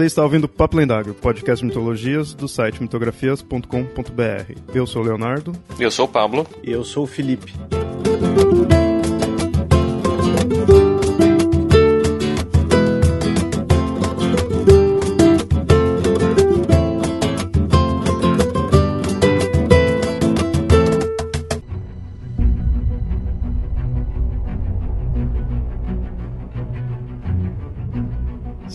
[0.00, 4.54] Você está ouvindo Papo Lendário, podcast de mitologias do site mitografias.com.br.
[4.74, 5.52] Eu sou o Leonardo.
[5.78, 6.46] Eu sou o Pablo.
[6.64, 7.52] E eu sou o Felipe.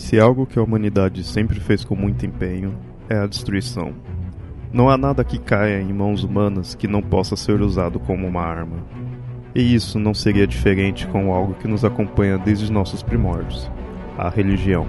[0.06, 2.78] Se algo que a humanidade sempre fez com muito empenho
[3.08, 3.92] é a destruição.
[4.72, 8.40] Não há nada que caia em mãos humanas que não possa ser usado como uma
[8.40, 8.76] arma.
[9.52, 13.68] E isso não seria diferente com algo que nos acompanha desde nossos primórdios
[14.16, 14.86] a religião.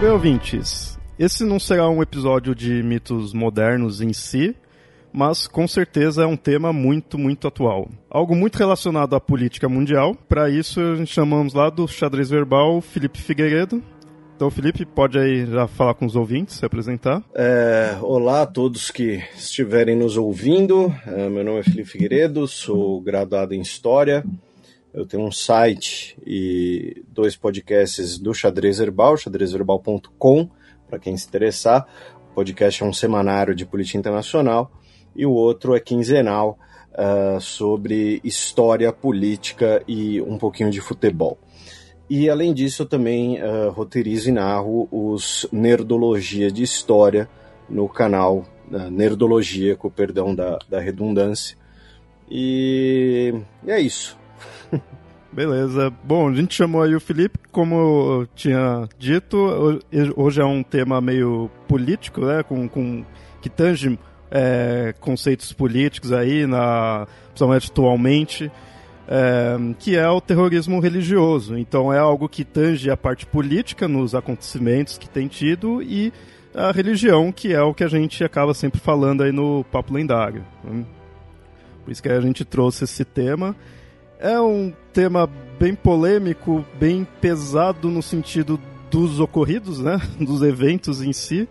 [0.00, 0.98] Bem, ouvintes.
[1.18, 4.56] Esse não será um episódio de mitos modernos em si,
[5.12, 7.86] mas com certeza é um tema muito, muito atual.
[8.08, 10.14] Algo muito relacionado à política mundial.
[10.26, 13.82] Para isso, chamamos lá do xadrez verbal Felipe Figueiredo.
[14.34, 17.22] Então, Felipe, pode aí já falar com os ouvintes, se apresentar.
[17.34, 20.90] É, olá a todos que estiverem nos ouvindo.
[21.06, 24.24] É, meu nome é Felipe Figueiredo, sou graduado em História.
[24.92, 30.50] Eu tenho um site e dois podcasts do Xadrez Verbal, xadrezverbal.com,
[30.88, 31.86] para quem se interessar.
[32.32, 34.70] O podcast é um semanário de política internacional
[35.14, 36.58] e o outro é quinzenal
[36.92, 41.38] uh, sobre história, política e um pouquinho de futebol.
[42.08, 47.28] E além disso, eu também uh, roteirizo e narro os Nerdologia de História
[47.68, 51.56] no canal uh, Nerdologia, com o perdão da, da redundância.
[52.28, 53.32] E,
[53.64, 54.19] e é isso.
[55.32, 55.92] Beleza.
[56.02, 59.36] Bom, a gente chamou aí o Felipe, como eu tinha dito,
[60.16, 62.42] hoje é um tema meio político, né?
[62.42, 63.04] Com, com
[63.40, 63.96] que tange
[64.30, 68.52] é, conceitos políticos aí, na, principalmente atualmente,
[69.06, 71.56] é, que é o terrorismo religioso.
[71.56, 76.12] Então é algo que tange a parte política nos acontecimentos que tem tido e
[76.52, 80.44] a religião, que é o que a gente acaba sempre falando aí no Papo Lendário.
[80.64, 80.84] Né?
[81.84, 83.54] Por isso que a gente trouxe esse tema.
[84.20, 85.26] É um tema
[85.58, 88.60] bem polêmico, bem pesado no sentido
[88.90, 89.98] dos ocorridos, né?
[90.20, 91.48] Dos eventos em si.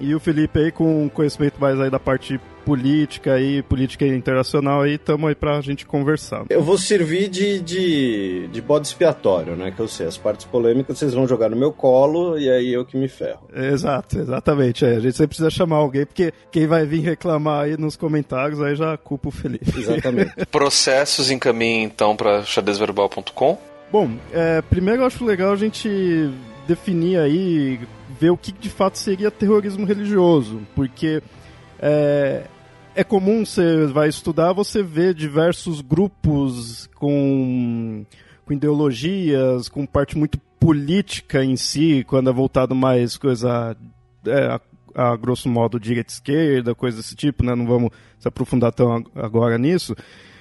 [0.00, 4.96] E o Felipe aí com conhecimento mais aí da parte política e política internacional aí,
[4.96, 6.44] estamos aí pra gente conversar.
[6.50, 9.70] Eu vou servir de, de, de bode expiatório, né?
[9.70, 12.84] Que eu sei, as partes polêmicas vocês vão jogar no meu colo e aí eu
[12.84, 13.48] que me ferro.
[13.54, 14.84] Exato, exatamente.
[14.84, 18.60] É, a gente sempre precisa chamar alguém, porque quem vai vir reclamar aí nos comentários
[18.60, 19.72] aí já culpa o Felipe.
[19.74, 20.34] Exatamente.
[20.52, 23.58] Processos encaminhem então para xadrezverbal.com.
[23.90, 26.30] Bom, é, primeiro eu acho legal a gente
[26.66, 27.80] definir aí,
[28.18, 31.22] ver o que de fato seria terrorismo religioso, porque
[31.78, 32.44] é,
[32.94, 38.04] é comum você vai estudar, você vê diversos grupos com,
[38.44, 43.76] com ideologias, com parte muito política em si, quando é voltado mais coisa
[44.26, 44.60] é, a,
[44.94, 47.54] a, grosso modo direita esquerda, coisa desse tipo, né?
[47.54, 49.94] Não vamos se aprofundar tão agora nisso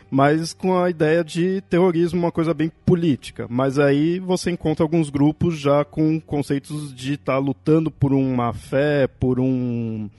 [0.09, 3.45] mas com a ideia de terrorismo, uma coisa bem política.
[3.50, 8.53] Mas aí você encontra alguns grupos já com conceitos de estar tá lutando por uma
[8.53, 10.09] fé, por um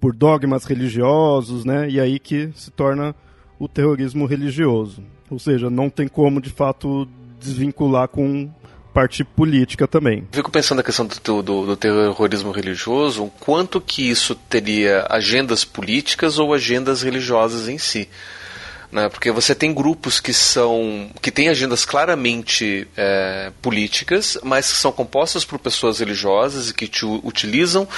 [0.00, 1.88] por dogmas religiosos, né?
[1.88, 3.14] E aí que se torna
[3.58, 5.02] o terrorismo religioso.
[5.30, 7.08] Ou seja, não tem como de fato
[7.40, 8.50] desvincular com
[8.92, 10.28] parte política também.
[10.30, 16.38] Fico pensando na questão do, do, do, terrorismo religioso, quanto que isso teria agendas políticas
[16.38, 18.08] ou agendas religiosas em si
[18.94, 19.08] né?
[19.08, 24.92] Porque você tem grupos que são que têm agendas claramente é, políticas, mas que são
[24.92, 26.88] compostas por pessoas religiosas e que
[27.24, 27.88] utilizam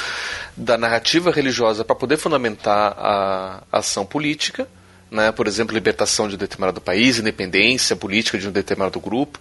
[0.56, 4.66] da narrativa religiosa para poder fundamentar a, a ação política,
[5.10, 5.30] né?
[5.32, 9.38] Por exemplo, libertação de um determinado país, independência política de um determinado grupo,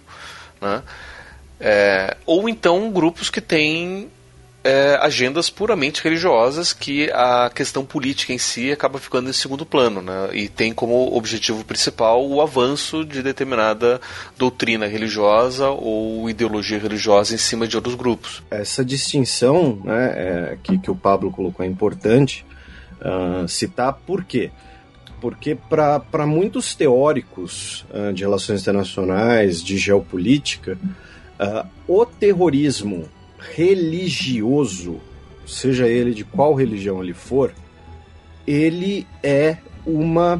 [0.60, 0.82] né?
[1.58, 4.10] É, ou então grupos que têm
[4.66, 10.02] é, agendas puramente religiosas que a questão política em si acaba ficando em segundo plano,
[10.02, 10.30] né?
[10.32, 14.00] E tem como objetivo principal o avanço de determinada
[14.36, 18.42] doutrina religiosa ou ideologia religiosa em cima de outros grupos.
[18.50, 22.44] Essa distinção, né, é, que, que o Pablo colocou é importante
[23.00, 24.50] uh, citar por quê?
[25.20, 30.76] Porque para muitos teóricos uh, de relações internacionais, de geopolítica,
[31.38, 33.08] uh, o terrorismo
[33.54, 35.00] religioso,
[35.46, 37.52] seja ele de qual religião ele for,
[38.46, 40.36] ele é uma,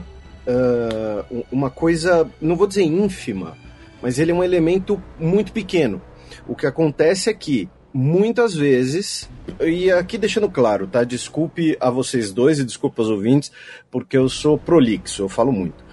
[0.47, 3.57] uh, uma coisa, não vou dizer ínfima,
[4.03, 6.01] mas ele é um elemento muito pequeno.
[6.47, 9.29] O que acontece é que muitas vezes,
[9.61, 11.03] e aqui deixando claro, tá?
[11.03, 13.51] Desculpe a vocês dois e desculpe aos ouvintes,
[13.91, 15.85] porque eu sou prolixo, eu falo muito.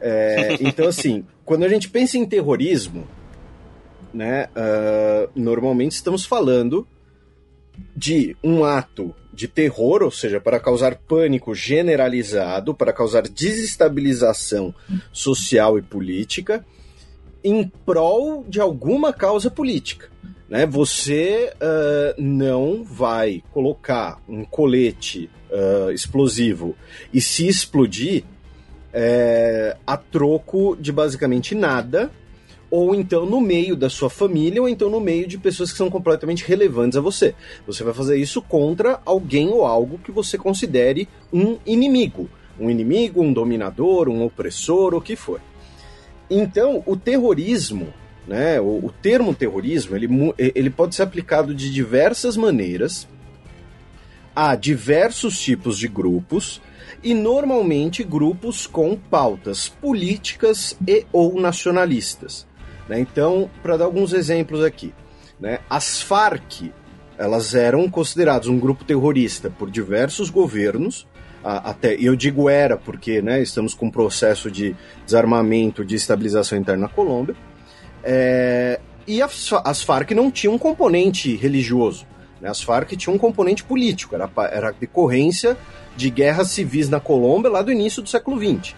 [0.00, 3.06] É, então, assim, quando a gente pensa em terrorismo,
[4.12, 6.86] né, uh, normalmente estamos falando
[7.94, 14.74] de um ato de terror, ou seja, para causar pânico generalizado, para causar desestabilização
[15.12, 16.64] social e política,
[17.44, 20.10] em prol de alguma causa política.
[20.48, 20.66] Né?
[20.66, 26.74] Você uh, não vai colocar um colete uh, explosivo
[27.12, 28.24] e se explodir
[28.92, 32.10] é, a troco de basicamente nada,
[32.70, 35.90] ou então no meio da sua família, ou então no meio de pessoas que são
[35.90, 37.34] completamente relevantes a você.
[37.66, 42.28] Você vai fazer isso contra alguém ou algo que você considere um inimigo.
[42.60, 45.40] Um inimigo, um dominador, um opressor, o que for.
[46.28, 47.88] Então, o terrorismo,
[48.26, 53.08] né, o, o termo terrorismo, ele, ele pode ser aplicado de diversas maneiras
[54.34, 56.60] a diversos tipos de grupos
[57.02, 62.47] e normalmente grupos com pautas políticas e ou nacionalistas.
[62.88, 63.00] Né?
[63.00, 64.94] Então, para dar alguns exemplos aqui,
[65.40, 65.60] né?
[65.68, 66.72] as Farc
[67.18, 71.06] elas eram consideradas um grupo terrorista por diversos governos,
[71.42, 74.74] até eu digo era porque né, estamos com um processo de
[75.04, 77.34] desarmamento, de estabilização interna na Colômbia,
[78.04, 82.06] é, e as, as Farc não tinham um componente religioso.
[82.40, 82.48] Né?
[82.48, 85.56] As Farc tinham um componente político, era, era decorrência
[85.96, 88.74] de guerras civis na Colômbia lá do início do século XX.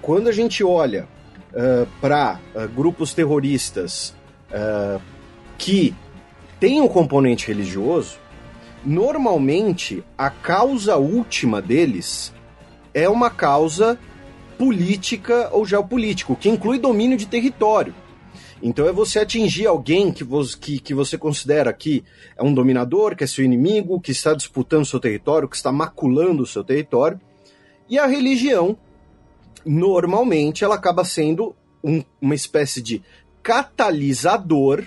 [0.00, 1.08] Quando a gente olha
[1.56, 4.14] uh, para uh, grupos terroristas
[4.50, 5.00] uh,
[5.56, 5.94] que
[6.60, 8.18] têm um componente religioso,
[8.84, 12.32] normalmente a causa última deles
[12.94, 13.98] é uma causa
[14.56, 17.94] política ou geopolítica, que inclui domínio de território.
[18.62, 22.02] Então é você atingir alguém que você, que, que você considera que
[22.36, 26.42] é um dominador, que é seu inimigo, que está disputando seu território, que está maculando
[26.42, 27.20] o seu território.
[27.88, 28.76] E a religião,
[29.66, 33.02] normalmente, ela acaba sendo um, uma espécie de
[33.42, 34.84] catalisador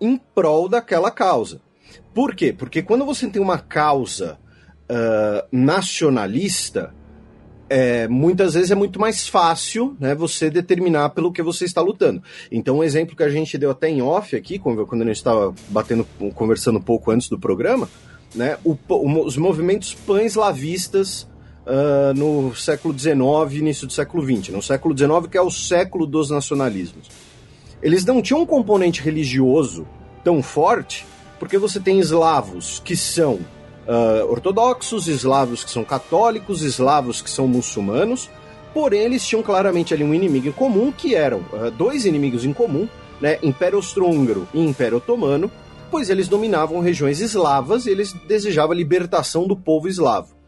[0.00, 1.60] em prol daquela causa.
[2.14, 2.52] Por quê?
[2.52, 4.38] Porque quando você tem uma causa
[4.90, 6.94] uh, nacionalista,
[7.70, 12.22] é, muitas vezes é muito mais fácil né, você determinar pelo que você está lutando.
[12.50, 15.54] Então, um exemplo que a gente deu até em off aqui, quando a gente estava
[15.68, 17.88] batendo, conversando um pouco antes do programa,
[18.34, 18.76] né, o,
[19.24, 21.26] os movimentos pan-eslavistas
[21.66, 23.22] uh, no século XIX
[23.52, 24.50] início do século XX.
[24.50, 27.08] No século XIX, que é o século dos nacionalismos.
[27.82, 29.86] Eles não tinham um componente religioso
[30.22, 31.04] tão forte,
[31.38, 37.48] porque você tem eslavos que são uh, ortodoxos, eslavos que são católicos, eslavos que são
[37.48, 38.30] muçulmanos,
[38.72, 42.52] porém eles tinham claramente ali um inimigo em comum, que eram uh, dois inimigos em
[42.52, 42.88] comum,
[43.20, 45.50] né, Império Austro-Húngaro e Império Otomano,
[45.90, 50.41] pois eles dominavam regiões eslavas e eles desejavam a libertação do povo eslavo.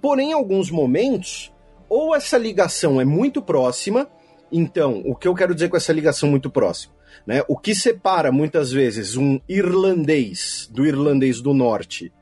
[0.00, 1.52] Porém, em alguns momentos,
[1.88, 4.08] ou essa ligação é muito próxima,
[4.50, 6.94] então, o que eu quero dizer com essa ligação muito próxima?
[7.26, 7.42] Né?
[7.48, 12.12] O que separa muitas vezes um irlandês do irlandês do norte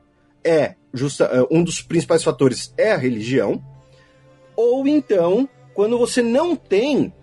[0.43, 3.63] é justa, é, um dos principais fatores é a religião,
[4.55, 7.13] ou então, quando você não tem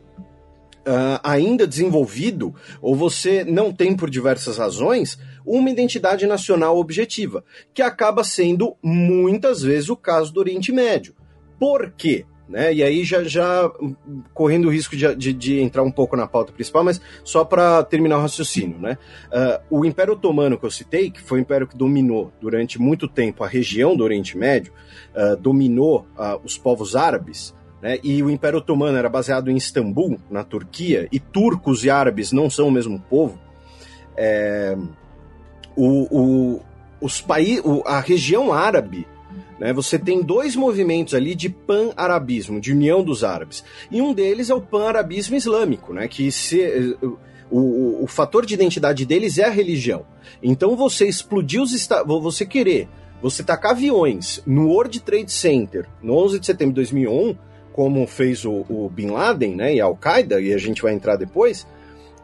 [0.89, 7.83] Uh, ainda desenvolvido, ou você não tem por diversas razões, uma identidade nacional objetiva, que
[7.83, 11.15] acaba sendo muitas vezes o caso do Oriente Médio.
[11.59, 12.27] Por quê?
[12.49, 12.73] Né?
[12.75, 13.69] E aí já, já
[14.33, 17.83] correndo o risco de, de, de, entrar um pouco na pauta principal, mas só para
[17.83, 18.97] terminar o raciocínio, né?
[19.71, 23.09] Uh, o Império Otomano que eu citei, que foi o império que dominou durante muito
[23.09, 24.73] tempo a região do Oriente Médio,
[25.13, 27.99] uh, dominou uh, os povos árabes, né?
[28.03, 32.49] E o Império Otomano era baseado em Istambul, na Turquia, e turcos e árabes não
[32.49, 33.41] são o mesmo povo.
[34.17, 34.77] É,
[35.77, 36.63] o, o,
[37.01, 39.07] os países, a região árabe
[39.59, 39.73] né?
[39.73, 43.65] Você tem dois movimentos ali de pan-arabismo, de união dos árabes.
[43.91, 46.09] E um deles é o pan-arabismo islâmico, né?
[46.09, 46.97] que se,
[47.51, 50.05] o, o, o, fator de identidade deles é a religião.
[50.43, 52.23] Então você explodir os estados.
[52.23, 52.89] Você querer,
[53.23, 57.37] você tacar aviões no World Trade Center no 11 de setembro de 2001,
[57.73, 61.17] como fez o, o Bin Laden né, e a Al-Qaeda, e a gente vai entrar
[61.17, 61.67] depois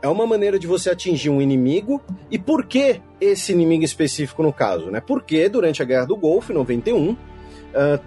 [0.02, 2.02] é uma maneira de você atingir um inimigo.
[2.30, 4.90] E por que esse inimigo específico no caso?
[4.90, 5.00] Né?
[5.00, 7.16] Porque durante a Guerra do Golfo, em 91, uh,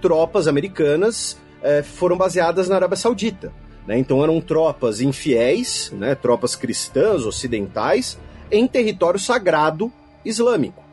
[0.01, 3.51] tropas americanas uh, foram baseadas na Arábia Saudita.
[3.87, 3.97] Né?
[3.97, 6.13] Então eram tropas infiéis, né?
[6.13, 8.19] tropas cristãs, ocidentais,
[8.51, 9.91] em território sagrado
[10.23, 10.83] islâmico.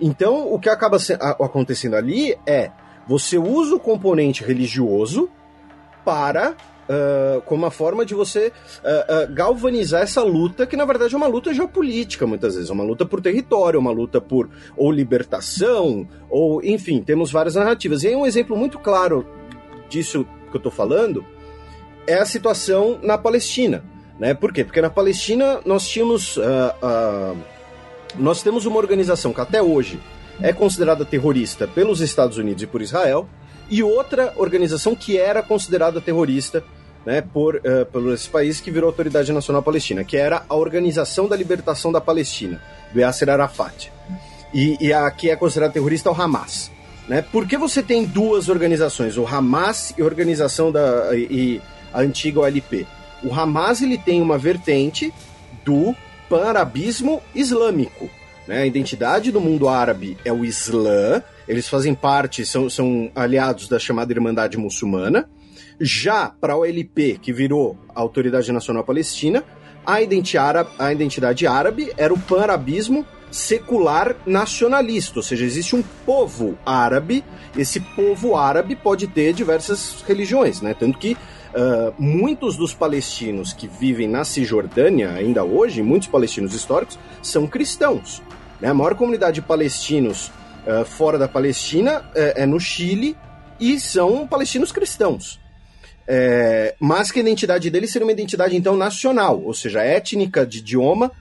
[0.00, 0.96] Então o que acaba
[1.40, 2.70] acontecendo ali é
[3.06, 5.28] você usa o componente religioso
[6.04, 6.54] para
[6.88, 11.16] uh, como uma forma de você uh, uh, galvanizar essa luta, que na verdade é
[11.16, 16.08] uma luta geopolítica, muitas vezes, é uma luta por território, uma luta por ou libertação,
[16.28, 18.02] ou enfim, temos várias narrativas.
[18.02, 19.26] E aí um exemplo muito claro
[19.88, 21.24] disso que eu estou falando
[22.06, 23.84] é a situação na Palestina.
[24.18, 24.34] Né?
[24.34, 24.64] Por quê?
[24.64, 26.38] Porque na Palestina nós tínhamos.
[28.18, 30.00] nós temos uma organização que até hoje
[30.40, 33.28] é considerada terrorista pelos Estados Unidos e por Israel,
[33.70, 36.64] e outra organização que era considerada terrorista
[37.04, 41.28] né, por, uh, por esse país que virou Autoridade Nacional Palestina, que era a Organização
[41.28, 42.60] da Libertação da Palestina,
[42.92, 43.90] do Yasser Arafat.
[44.52, 46.70] E, e a que é considerada terrorista o Hamas.
[47.08, 47.22] Né?
[47.22, 51.60] Por que você tem duas organizações, o Hamas e a organização da e
[51.92, 52.86] a antiga OLP?
[53.22, 55.12] O Hamas ele tem uma vertente
[55.64, 55.94] do
[56.28, 58.08] pan-arabismo islâmico.
[58.46, 58.62] Né?
[58.62, 63.78] A identidade do mundo árabe é o Islã, eles fazem parte, são, são aliados da
[63.78, 65.28] chamada Irmandade Muçulmana.
[65.80, 69.44] Já para a OLP, que virou a Autoridade Nacional Palestina,
[69.86, 76.58] a identidade, a identidade árabe era o pan-arabismo secular nacionalista, ou seja, existe um povo
[76.64, 77.22] árabe,
[77.56, 80.74] esse povo árabe pode ter diversas religiões, né?
[80.74, 86.98] Tanto que uh, muitos dos palestinos que vivem na Cisjordânia ainda hoje, muitos palestinos históricos,
[87.22, 88.22] são cristãos.
[88.60, 88.68] Né?
[88.68, 90.28] A maior comunidade de palestinos
[90.66, 93.16] uh, fora da Palestina é, é, no Chile
[93.60, 95.38] e são palestinos cristãos.
[96.10, 100.58] É, mas que a identidade deles seria uma identidade então nacional, ou seja, étnica, de
[100.58, 101.12] idioma,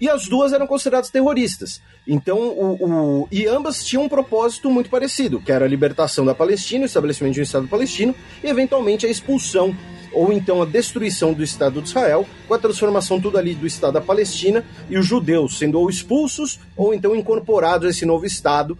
[0.00, 1.80] e as duas eram consideradas terroristas.
[2.04, 6.34] Então, o, o, e ambas tinham um propósito muito parecido, que era a libertação da
[6.34, 9.76] Palestina, o estabelecimento de um Estado palestino e, eventualmente, a expulsão
[10.12, 13.94] ou então a destruição do Estado de Israel, com a transformação tudo ali do Estado
[13.94, 18.76] da Palestina e os judeus sendo ou expulsos ou então incorporados a esse novo Estado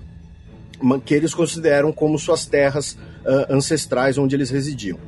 [1.07, 2.92] que eles consideram como suas terras
[3.25, 4.99] uh, ancestrais onde eles residiam.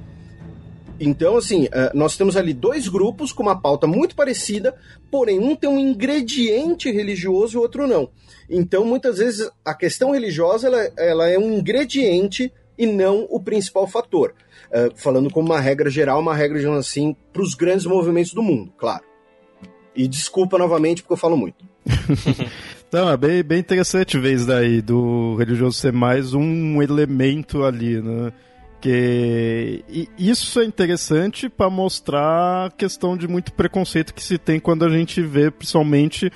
[0.99, 4.75] Então, assim, uh, nós temos ali dois grupos com uma pauta muito parecida,
[5.11, 8.11] porém um tem um ingrediente religioso e o outro não.
[8.49, 13.87] Então, muitas vezes, a questão religiosa ela, ela é um ingrediente e não o principal
[13.87, 14.35] fator.
[14.71, 18.43] Uh, falando como uma regra geral, uma regra, digamos assim, para os grandes movimentos do
[18.43, 19.05] mundo, claro.
[19.95, 21.65] E desculpa novamente porque eu falo muito.
[22.93, 28.01] Não, é bem, bem interessante ver isso daí, do religioso ser mais um elemento ali,
[28.01, 28.33] né?
[28.85, 34.61] Que e isso é interessante para mostrar a questão de muito preconceito que se tem
[34.61, 36.31] quando a gente vê, principalmente,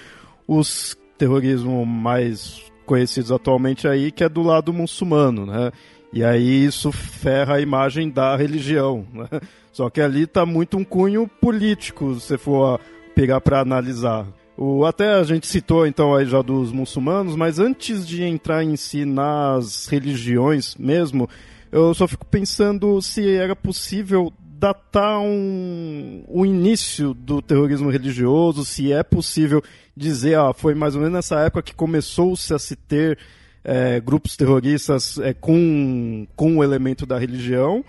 [0.46, 5.70] os terrorismo mais conhecidos atualmente aí, que é do lado muçulmano, né?
[6.10, 9.06] E aí isso ferra a imagem da religião.
[9.12, 9.28] Né?
[9.70, 12.80] Só que ali está muito um cunho político, se for
[13.14, 14.26] pegar para analisar.
[14.56, 18.74] O, até a gente citou então aí já dos muçulmanos, mas antes de entrar em
[18.74, 21.28] si nas religiões mesmo,
[21.70, 28.92] eu só fico pensando se era possível datar um, o início do terrorismo religioso, se
[28.92, 29.62] é possível
[29.96, 33.18] dizer, ah, foi mais ou menos nessa época que começou-se a se ter
[33.62, 37.84] é, grupos terroristas é, com, com o elemento da religião,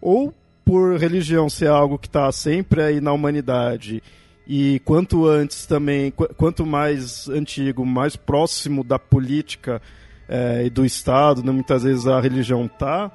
[0.00, 0.32] ou
[0.64, 4.02] por religião ser algo que está sempre aí na humanidade.
[4.46, 9.82] E quanto antes também, quanto mais antigo, mais próximo da política
[10.28, 13.10] é, e do Estado, né, muitas vezes a religião tá,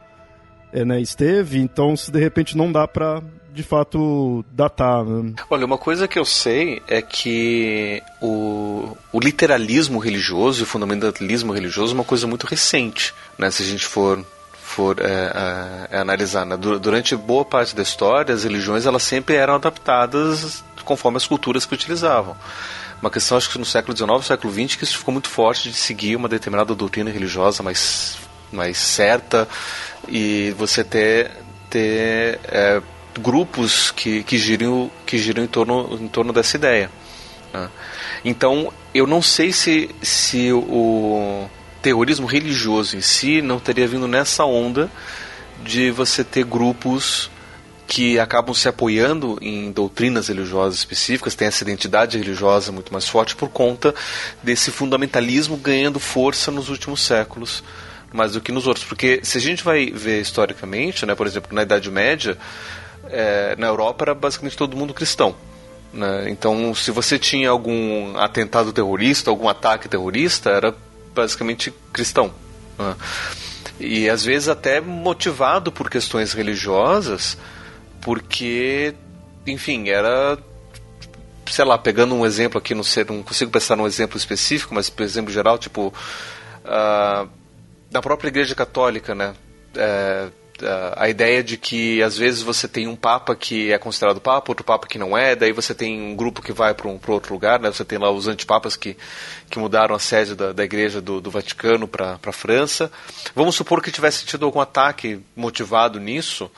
[0.71, 3.21] é, né, esteve, então se de repente não dá para
[3.53, 5.03] de fato datar.
[5.03, 5.33] Né?
[5.49, 11.51] Olha, uma coisa que eu sei é que o, o literalismo religioso e o fundamentalismo
[11.51, 13.49] religioso é uma coisa muito recente, né?
[13.49, 14.23] Se a gente for
[14.67, 16.55] for é, é, analisar, né?
[16.55, 21.73] durante boa parte da história, as religiões elas sempre eram adaptadas conforme as culturas que
[21.73, 22.35] utilizavam.
[23.01, 25.77] Uma questão, acho que no século XIX, século XX, que isso ficou muito forte de
[25.77, 28.17] seguir uma determinada doutrina religiosa mais,
[28.51, 29.47] mais certa
[30.07, 31.31] e você ter,
[31.69, 32.81] ter é,
[33.19, 36.89] grupos que, que, giram, que giram em torno, em torno dessa ideia.
[37.53, 37.69] Né?
[38.23, 41.47] Então, eu não sei se, se o
[41.81, 44.89] terrorismo religioso em si não teria vindo nessa onda
[45.63, 47.29] de você ter grupos
[47.87, 53.33] que acabam se apoiando em doutrinas religiosas específicas, tem essa identidade religiosa muito mais forte
[53.33, 53.95] por conta
[54.43, 57.63] desse fundamentalismo ganhando força nos últimos séculos
[58.13, 58.85] mais do que nos outros.
[58.85, 62.37] Porque se a gente vai ver historicamente, né, por exemplo, na Idade Média,
[63.09, 65.35] é, na Europa era basicamente todo mundo cristão.
[65.93, 66.29] Né?
[66.29, 70.75] Então, se você tinha algum atentado terrorista, algum ataque terrorista, era
[71.13, 72.33] basicamente cristão.
[72.77, 72.95] Né?
[73.79, 77.37] E às vezes até motivado por questões religiosas,
[78.01, 78.93] porque,
[79.45, 80.37] enfim, era
[81.51, 84.89] sei lá, pegando um exemplo aqui, não, sei, não consigo pensar num exemplo específico, mas
[84.89, 85.93] por exemplo geral, tipo,
[86.65, 87.29] uh,
[87.89, 89.33] da própria Igreja Católica, né?
[89.75, 90.29] É,
[90.95, 94.63] a ideia de que às vezes você tem um papa que é considerado papa, outro
[94.63, 97.59] papa que não é, daí você tem um grupo que vai para um, outro lugar,
[97.59, 97.71] né?
[97.71, 98.97] Você tem lá os antipapas que,
[99.49, 102.91] que mudaram a sede da, da igreja do, do Vaticano para a França.
[103.35, 106.49] Vamos supor que tivesse tido algum ataque motivado nisso,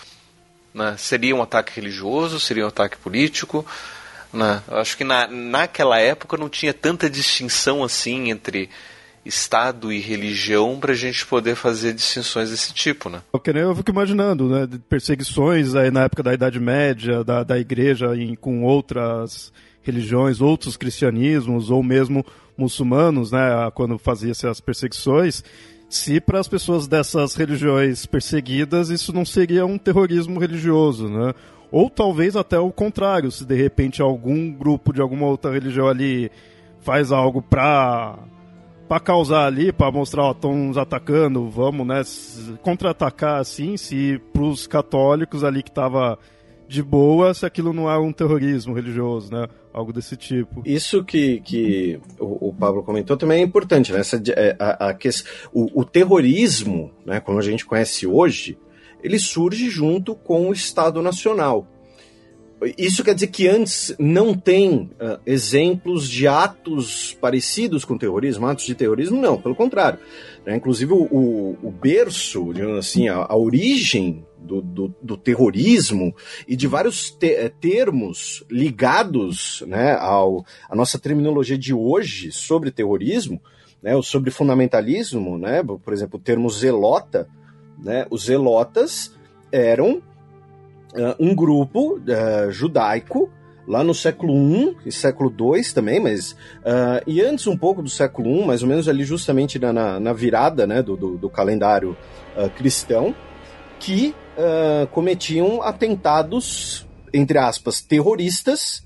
[0.73, 0.95] né?
[0.97, 3.65] Seria um ataque religioso, seria um ataque político,
[4.31, 4.63] né?
[4.69, 8.69] Acho que na, naquela época não tinha tanta distinção assim entre
[9.25, 13.21] Estado e religião para a gente poder fazer distinções desse tipo, né?
[13.33, 14.67] Eu, eu fico imaginando, né?
[14.87, 20.77] Perseguições aí na época da Idade Média, da, da igreja em, com outras religiões, outros
[20.77, 22.25] cristianismos, ou mesmo
[22.57, 23.39] muçulmanos, né?
[23.73, 25.43] Quando fazia essas perseguições.
[25.89, 31.33] Se para as pessoas dessas religiões perseguidas isso não seria um terrorismo religioso, né?
[31.71, 36.31] Ou talvez até o contrário, se de repente algum grupo de alguma outra religião ali
[36.81, 38.17] faz algo para
[38.89, 42.01] para causar ali, para mostrar, ó, estão nos atacando, vamos, né,
[42.63, 46.17] contra-atacar assim, se pros católicos ali que tava
[46.67, 50.63] de boa, se aquilo não é um terrorismo religioso, né, algo desse tipo.
[50.65, 54.89] Isso que, que o, o Pablo comentou também é importante, né, Essa, é, a, a,
[54.89, 54.97] a,
[55.53, 58.57] o, o terrorismo, né, como a gente conhece hoje,
[59.03, 61.67] ele surge junto com o Estado Nacional.
[62.77, 68.65] Isso quer dizer que antes não tem uh, exemplos de atos parecidos com terrorismo, atos
[68.65, 69.21] de terrorismo?
[69.21, 69.99] Não, pelo contrário.
[70.45, 70.57] Né?
[70.57, 76.13] Inclusive, o, o, berço, digamos assim, a, a origem do, do, do, terrorismo
[76.47, 82.71] e de vários te eh, termos ligados né, ao, à nossa terminologia de hoje sobre
[82.71, 83.41] terrorismo,
[83.81, 87.27] né, ou sobre fundamentalismo, né, por exemplo, o termo zelota,
[87.77, 89.13] né, os zelotas
[89.51, 90.01] eram
[90.93, 93.29] uh, um grupo uh, judaico
[93.69, 97.89] lá no século I e século II também, mas uh, e antes um pouco do
[97.89, 101.29] século I, mais ou menos ali justamente na, na, na virada né, do, do, do
[101.29, 101.95] calendário
[102.35, 103.13] uh, cristão,
[103.79, 108.83] que uh, cometiam atentados, entre aspas, terroristas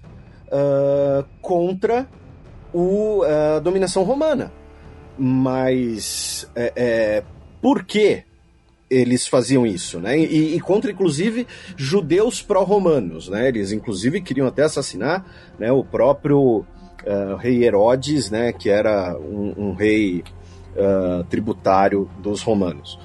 [1.41, 2.07] contra
[2.71, 4.51] o, a dominação romana.
[5.17, 7.23] Mas é, é,
[7.59, 8.23] por quê?
[8.93, 10.17] Eles faziam isso, né?
[10.17, 13.47] E, e contra, inclusive, judeus pró-romanos, né?
[13.47, 15.25] Eles, inclusive, queriam até assassinar
[15.57, 16.65] né, o próprio
[17.05, 18.53] uh, rei Herodes, né?
[18.53, 20.23] Que era um, um rei
[20.75, 22.99] uh, tributário dos romanos.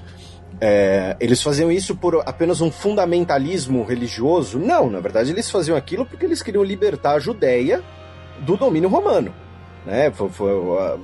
[0.61, 4.59] É, eles faziam isso por apenas um fundamentalismo religioso?
[4.59, 7.81] Não, na verdade eles faziam aquilo porque eles queriam libertar a Judéia
[8.41, 9.33] do domínio romano.
[9.85, 10.11] Né?
[10.11, 10.51] Foi, foi,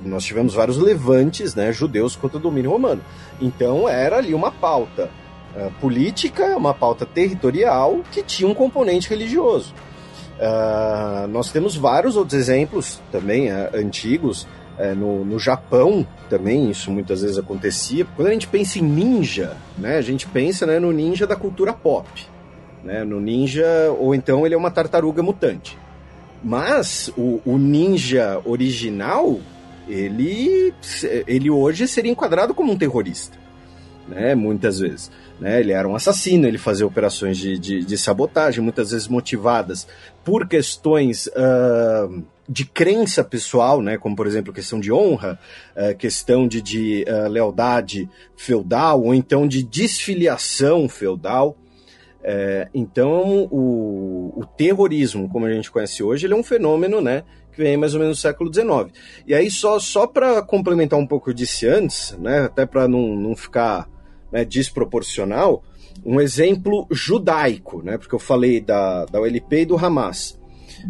[0.04, 3.02] nós tivemos vários levantes né, judeus contra o domínio romano.
[3.40, 5.10] Então era ali uma pauta
[5.56, 9.74] uh, política, uma pauta territorial que tinha um componente religioso.
[10.38, 14.46] Uh, nós temos vários outros exemplos também uh, antigos.
[14.94, 18.06] no, no Japão também isso muitas vezes acontecia.
[18.14, 21.72] Quando a gente pensa em ninja, né, a gente pensa né, no ninja da cultura
[21.72, 22.06] pop.
[22.84, 23.66] Né, no ninja,
[23.98, 25.78] ou então ele é uma tartaruga mutante.
[26.46, 29.40] Mas o, o ninja original,
[29.88, 30.72] ele,
[31.26, 33.36] ele hoje seria enquadrado como um terrorista,
[34.06, 34.32] né?
[34.36, 35.10] Muitas vezes.
[35.40, 35.58] Né?
[35.58, 39.88] Ele era um assassino, ele fazia operações de, de, de sabotagem, muitas vezes motivadas
[40.24, 43.98] por questões uh, de crença pessoal, né?
[43.98, 45.40] como por exemplo questão de honra,
[45.76, 51.56] uh, questão de, de uh, lealdade feudal, ou então de desfiliação feudal.
[52.28, 57.22] É, então, o, o, terrorismo, como a gente conhece hoje, ele é um fenômeno, né,
[57.52, 58.92] que vem mais ou menos no século XIX.
[59.24, 63.14] E aí, só, só para complementar um pouco, eu disse antes, né, até para não,
[63.14, 63.88] não ficar
[64.32, 65.62] né, desproporcional,
[66.04, 70.36] um exemplo judaico, né, porque eu falei da, da OLP e do Hamas.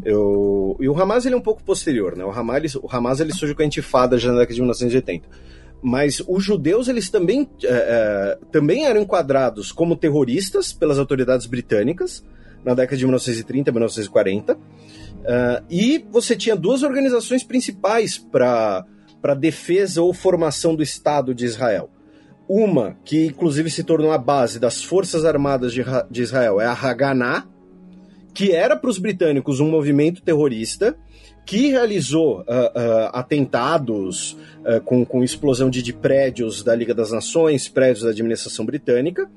[0.03, 2.25] Eu, e o Hamas ele é um pouo posterior, né?
[2.25, 5.29] O Hamas, o Hamas ele surge com a intifada já na década de 1980
[5.83, 12.25] mas os judeus eles também, é, também eram enquadrados como terroristas pelas autoridades britânicas
[12.65, 14.55] na década de 1930 e 1940.
[14.55, 14.59] Uh,
[15.71, 18.85] e você tinha duas organizações principais para
[19.23, 21.89] a defesa ou formação do Estado de Israel.
[22.49, 26.73] Uma, que inclusive se tornou a base das Forças Armadas de, de Israel, é a
[26.73, 27.47] Haganah,
[28.35, 30.97] que era para os britânicos um movimento terrorista,
[31.46, 37.12] que realizou uh, uh, atentados uh, com, com explosão de, de, prédios da Liga das
[37.12, 39.30] Nações, prédios da administração britânica.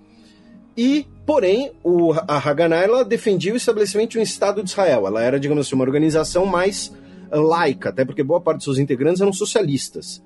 [0.75, 5.05] E, porém, o, a Haganah ela defendia o estabelecimento de um Estado de Israel.
[5.05, 6.91] Ela era, digamos assim, uma organização mais
[7.31, 10.23] laica, até porque boa parte dos seus integrantes eram socialistas.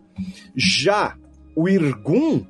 [0.55, 1.17] Já
[1.53, 2.45] o Irgun,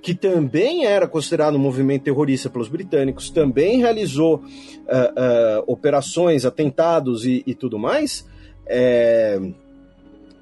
[0.00, 4.42] que também era considerado um movimento terrorista pelos britânicos, também realizou
[5.66, 8.24] operações, atentados e, e tudo mais,
[8.68, 9.40] é,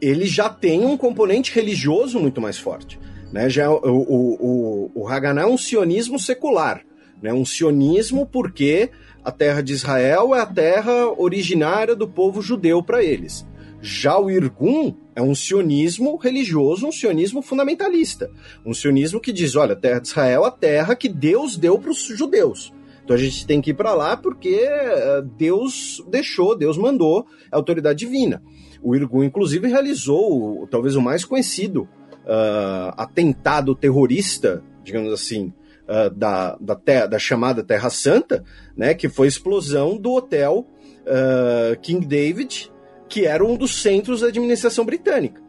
[0.00, 2.98] ele já tem um componente religioso muito mais forte.
[3.32, 3.48] Né?
[3.48, 6.82] Já, o, o, o, o Haganah é um sionismo secular.
[7.22, 7.32] Né?
[7.32, 8.90] Um sionismo porque
[9.24, 13.46] a terra de Israel é a terra originária do povo judeu para eles.
[13.80, 18.30] Já o Irgun é um sionismo religioso, um sionismo fundamentalista.
[18.64, 21.78] Um sionismo que diz: olha, a terra de Israel é a terra que Deus deu
[21.78, 22.72] para os judeus.
[23.06, 27.54] Então a gente tem que ir para lá porque eh, Deus deixou, Deus mandou, é
[27.54, 28.42] autoridade divina.
[28.82, 31.82] O Irgun, inclusive, realizou talvez o mais conhecido
[32.24, 35.52] uh, atentado terrorista, digamos assim,
[35.84, 38.42] uh, da, da, terra, da, chamada Terra Santa,
[38.76, 40.66] né, que foi a explosão do hotel
[41.02, 42.72] uh, King David,
[43.08, 45.40] que era um dos centros da administração britânica.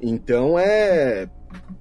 [0.00, 1.28] Então é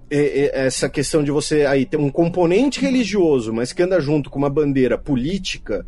[0.10, 4.50] essa questão de você aí ter um componente religioso, mas que anda junto com uma
[4.50, 5.86] bandeira política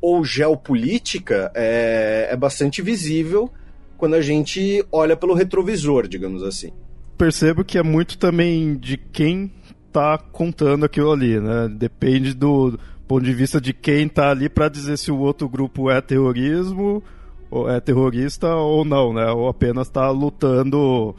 [0.00, 3.50] ou geopolítica, é, é bastante visível
[3.96, 6.70] quando a gente olha pelo retrovisor, digamos assim.
[7.16, 9.50] Percebo que é muito também de quem
[9.86, 11.68] está contando aquilo ali, né?
[11.70, 15.90] Depende do ponto de vista de quem está ali para dizer se o outro grupo
[15.90, 17.02] é terrorismo,
[17.68, 19.30] é terrorista ou não, né?
[19.30, 21.14] Ou apenas está lutando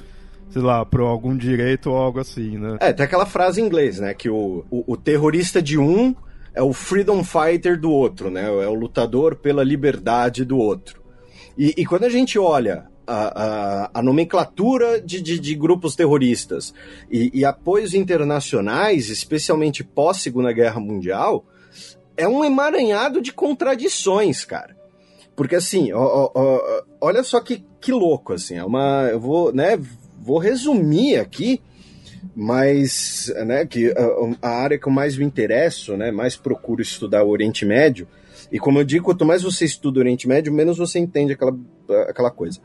[0.50, 2.78] sei lá, por algum direito ou algo assim, né?
[2.80, 4.14] É, tem aquela frase em inglês, né?
[4.14, 6.16] Que o, o, o terrorista de um
[6.54, 8.46] é o freedom fighter do outro, né?
[8.46, 11.04] É o lutador pela liberdade do outro.
[11.58, 16.74] E, e quando a gente olha a, a, a nomenclatura de, de, de, grupos terroristas
[17.12, 21.46] e, e apoios internacionais, especialmente pós Segunda Guerra Mundial,
[22.16, 24.76] é um emaranhado de contradições, cara.
[25.36, 29.10] Porque assim, ó, ó, olha só que, que louco, assim, é uma.
[29.12, 29.78] Eu vou, né,
[30.20, 31.62] vou resumir aqui,
[32.36, 33.94] mas né, que
[34.42, 38.08] a, a, área que eu mais me interesso, né, mais procuro estudar o Oriente Médio,
[38.52, 41.58] e como eu digo, quanto mais você estuda o Oriente Médio, menos você entende aquela,
[42.08, 42.60] aquela coisa.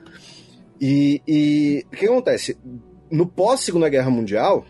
[0.80, 2.56] E, e o que acontece?
[3.11, 4.64] No pós-Segunda Guerra Mundial,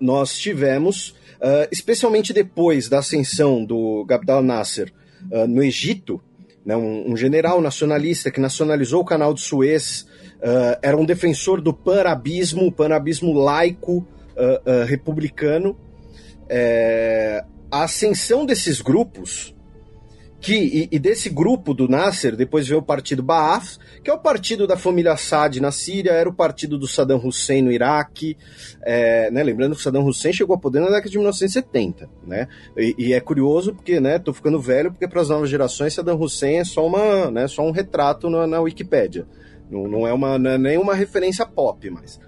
[0.00, 1.10] nós tivemos,
[1.40, 4.92] uh, especialmente depois da ascensão do Abdel Nasser
[5.30, 6.20] uh, no Egito,
[6.64, 10.06] né, um, um, general nacionalista que nacionalizou o canal de Suez,
[10.38, 15.76] uh, era um defensor do panarabismo, panarabismo laico uh, uh, republicano.
[16.48, 19.51] É, a ascensão desses grupos,
[20.42, 24.18] que e, e, desse grupo do Nasser, depois veio o partido Ba'ath, que é o
[24.18, 28.36] partido da família Assad na Síria, era o partido do Saddam Hussein no Iraque,
[28.82, 32.94] é, né, lembrando que Saddam Hussein chegou ao poder na década de 1970, né, e,
[32.98, 36.56] e é curioso porque, né, tô ficando velho, porque para as novas gerações Saddam Hussein
[36.56, 39.24] é só, uma, né, só um retrato na, na Wikipédia,
[39.70, 42.20] não, não é uma não é nenhuma referência pop, mas.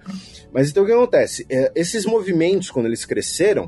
[0.50, 1.44] Mas então o que acontece?
[1.50, 3.66] É, esses movimentos, quando eles cresceram,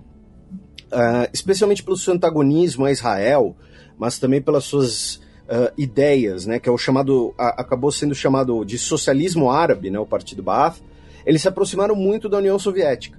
[0.86, 3.54] uh, especialmente pelo seu antagonismo a Israel,
[3.98, 8.78] mas também pelas suas uh, ideias, né, que é o chamado, acabou sendo chamado de
[8.78, 10.78] socialismo árabe, né, o Partido Baath,
[11.24, 13.18] eles se aproximaram muito da União Soviética.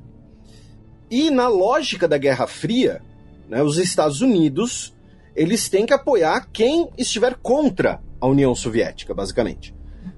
[1.09, 3.01] E na lógica da Guerra Fria,
[3.49, 4.93] né, os Estados Unidos
[5.37, 9.73] eles têm que apoiar quem estiver contra a União Soviética, basicamente.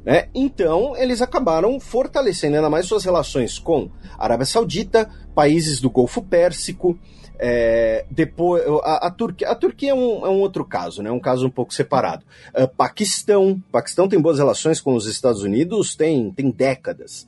[0.06, 0.30] Né?
[0.34, 6.22] Então, eles acabaram fortalecendo ainda mais suas relações com a Arábia Saudita, países do Golfo
[6.22, 6.98] Pérsico.
[7.42, 11.10] É, depois, a, a, Turquia, a Turquia é um, é um, outro caso, né?
[11.10, 12.26] um caso um pouco separado.
[12.54, 17.26] Uh, Paquistão, Paquistão tem boas relações com os Estados Unidos, tem, tem décadas.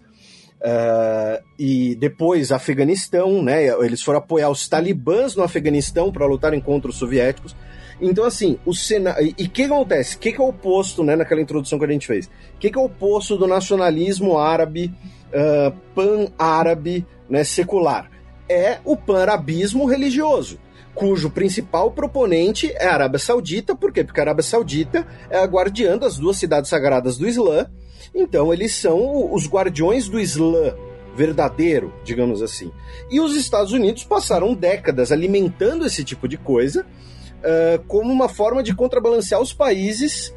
[0.62, 3.66] Uh, e depois Afeganistão, né?
[3.84, 7.56] Eles foram apoiar os talibãs no Afeganistão para lutarem contra os soviéticos.
[8.02, 9.34] Então, assim, o cenário.
[9.38, 10.18] E o que acontece?
[10.18, 12.26] O que, que é o oposto, né, naquela introdução que a gente fez?
[12.56, 14.94] O que, que é o oposto do nacionalismo árabe,
[15.30, 18.10] uh, pan-árabe, né, secular?
[18.52, 20.60] É o pan-arabismo religioso
[20.94, 24.04] cujo principal proponente é a Arábia Saudita, por quê?
[24.04, 27.66] Porque a Arábia Saudita é a guardiã das duas cidades sagradas do Islã,
[28.14, 30.76] então eles são os guardiões do Islã
[31.16, 32.72] verdadeiro, digamos assim.
[33.10, 38.64] E os Estados Unidos passaram décadas alimentando esse tipo de coisa, uh, como uma forma
[38.64, 40.34] de contrabalancear os países,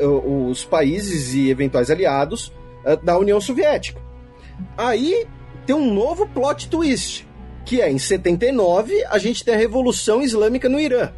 [0.00, 2.52] uh, os países e eventuais aliados
[2.84, 4.00] uh, da União Soviética.
[4.76, 5.26] Aí
[5.70, 7.28] tem um novo plot twist,
[7.64, 11.12] que é em 79 a gente tem a Revolução Islâmica no Irã,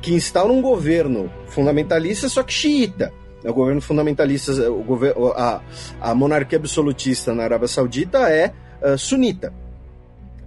[0.00, 3.12] que instaura um governo fundamentalista, só que xiita.
[3.44, 5.60] O governo fundamentalista, o governo, a,
[6.00, 9.52] a monarquia absolutista na Arábia Saudita é uh, sunita.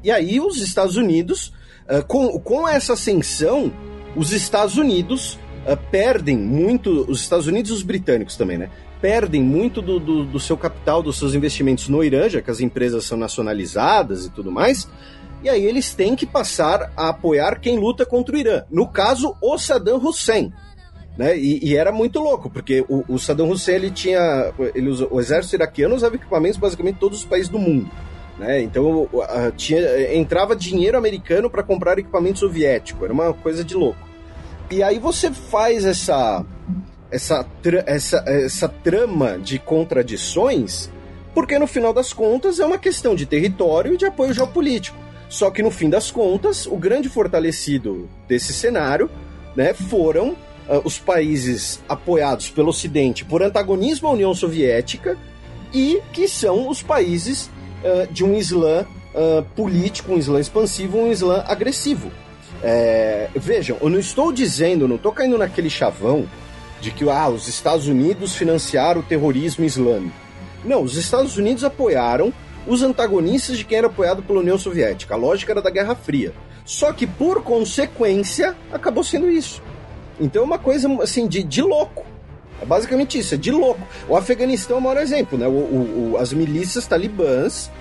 [0.01, 1.51] E aí os Estados Unidos
[1.85, 3.73] ah, com, com essa ascensão,
[4.15, 8.69] os Estados Unidos uh, perdem muito, os Estados Unidos e os britânicos também, né?
[9.03, 12.61] Perdem muito do, do, do, seu capital, dos seus investimentos no Irã, já que as
[12.61, 14.87] empresas são nacionalizadas e tudo mais.
[15.43, 18.63] E aí eles têm que passar a apoiar quem luta contra o Irã.
[18.71, 20.53] No caso, o Saddam Hussein.
[21.17, 21.37] Né?
[21.37, 24.53] E, e, era muito louco, porque o, o Saddam Hussein ele tinha.
[24.73, 27.91] Ele o exército iraquiano usava equipamentos basicamente todos os países do mundo.
[28.39, 28.61] Né?
[28.61, 29.09] Então
[29.57, 33.99] tinha, entrava dinheiro americano para comprar equipamento soviético, era uma coisa de louco.
[34.71, 36.45] E aí você faz essa,
[37.13, 37.45] essa,
[37.85, 40.89] essa, essa trama de contradições,
[41.33, 44.97] porque no final das contas é uma questão de território e de apoio geopolítico.
[45.29, 49.09] Só que no fim das contas, o grande fortalecido desse cenário
[49.55, 55.17] né, foram uh, os países apoiados pelo Ocidente por antagonismo à União Soviética
[55.73, 57.49] e que são os países
[57.83, 62.11] uh, de um Islã uh, político, um Islã expansivo, um Islã agressivo.
[62.65, 66.25] É, vejam, eu não estou dizendo, não estou caindo naquele chavão
[66.83, 70.15] de que ah, os Estados Unidos financiaram o terrorismo islâmico.
[70.65, 72.33] Não, os Estados Unidos apoiaram
[72.67, 75.13] os antagonistas de quem era apoiado pela União Soviética.
[75.13, 76.33] A lógica era da Guerra Fria.
[76.65, 79.61] Só que, por consequência, acabou sendo isso.
[80.19, 82.05] Então é uma coisa assim de, de louco.
[82.61, 83.81] É basicamente isso, é de louco.
[84.07, 85.47] O Afeganistão é o maior exemplo, né?
[85.47, 87.71] O, o, o, as milícias talibãs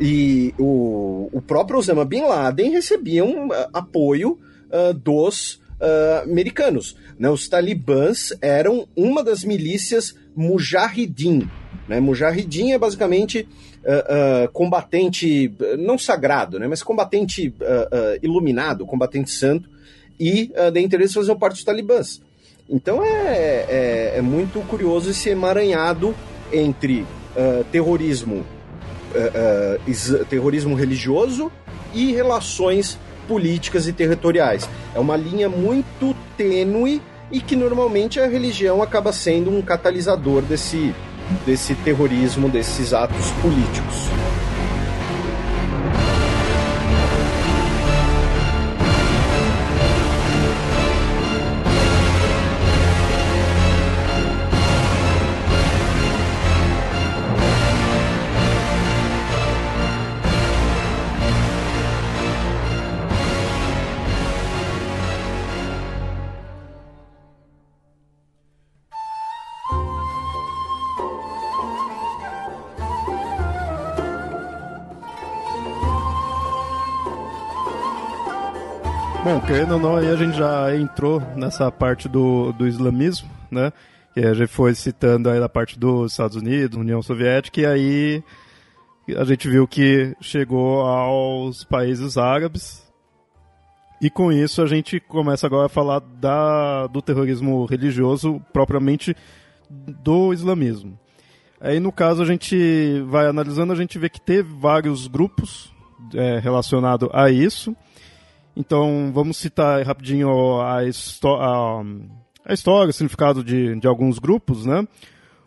[0.00, 4.38] e o, o próprio Osama Bin Laden recebiam uh, apoio
[4.70, 6.96] uh, dos uh, americanos.
[7.18, 7.28] Né?
[7.28, 11.48] Os talibãs eram uma das milícias Mujahideen.
[11.88, 12.00] Né?
[12.00, 13.48] Mujahideen é basicamente
[14.52, 16.66] combatente, não sagrado, né?
[16.66, 17.54] mas combatente
[18.20, 19.70] iluminado, combatente santo,
[20.18, 22.20] e uh, dentre eles faziam parte dos talibãs.
[22.68, 26.14] Então é, é, é muito curioso esse emaranhado
[26.52, 28.44] entre uh, terrorismo,
[29.14, 31.50] uh, uh, terrorismo religioso
[31.94, 34.68] e relações políticas e territoriais.
[34.94, 40.94] É uma linha muito tênue e que normalmente a religião acaba sendo um catalisador desse,
[41.44, 44.08] desse terrorismo, desses atos políticos.
[79.36, 83.70] Bom, querendo ou não, aí a gente já entrou nessa parte do, do islamismo, né?
[84.14, 88.24] Que a gente foi citando aí da parte dos Estados Unidos, União Soviética, e aí
[89.14, 92.82] a gente viu que chegou aos países árabes.
[94.00, 99.14] E com isso a gente começa agora a falar da, do terrorismo religioso propriamente
[99.68, 100.98] do islamismo.
[101.60, 105.70] Aí no caso a gente vai analisando, a gente vê que teve vários grupos
[106.14, 107.76] é, relacionados a isso.
[108.56, 111.82] Então, vamos citar rapidinho a, a,
[112.46, 114.88] a história, o significado de, de alguns grupos, né?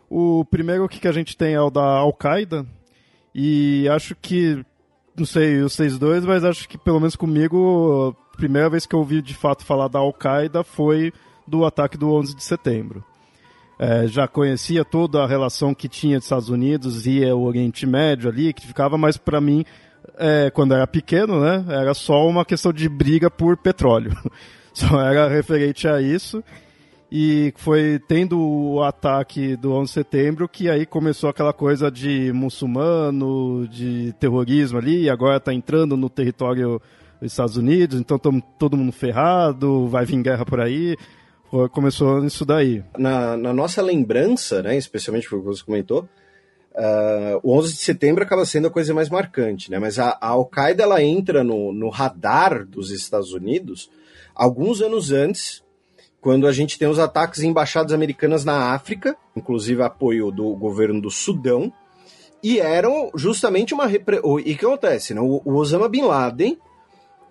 [0.08, 2.64] O primeiro que a gente tem é o da Al-Qaeda,
[3.34, 4.64] e acho que,
[5.16, 9.00] não sei vocês dois, mas acho que pelo menos comigo, a primeira vez que eu
[9.00, 11.12] ouvi de fato falar da Al-Qaeda foi
[11.46, 13.04] do ataque do 11 de setembro.
[13.78, 18.28] É, já conhecia toda a relação que tinha dos Estados Unidos e o Oriente Médio
[18.28, 19.64] ali, que ficava, mas para mim
[20.18, 24.12] é, quando era pequeno, né, era só uma questão de briga por petróleo.
[24.72, 26.44] Só era referente a isso.
[27.10, 32.32] E foi tendo o ataque do 11 de setembro que aí começou aquela coisa de
[32.32, 36.80] muçulmano, de terrorismo ali, e agora está entrando no território
[37.20, 40.96] dos Estados Unidos, então estamos todo mundo ferrado, vai vir guerra por aí.
[41.72, 42.84] Começou isso daí.
[42.96, 46.08] Na, na nossa lembrança, né, especialmente porque você comentou,
[46.72, 49.78] Uh, o 11 de setembro acaba sendo a coisa mais marcante, né?
[49.78, 53.90] Mas a, a Al-Qaeda ela entra no, no radar dos Estados Unidos
[54.34, 55.62] alguns anos antes,
[56.20, 61.00] quando a gente tem os ataques em embaixadas americanas na África, inclusive apoio do governo
[61.00, 61.72] do Sudão,
[62.42, 64.20] e eram justamente uma repre...
[64.44, 65.20] e que acontece, né?
[65.20, 66.58] O, o Osama bin Laden,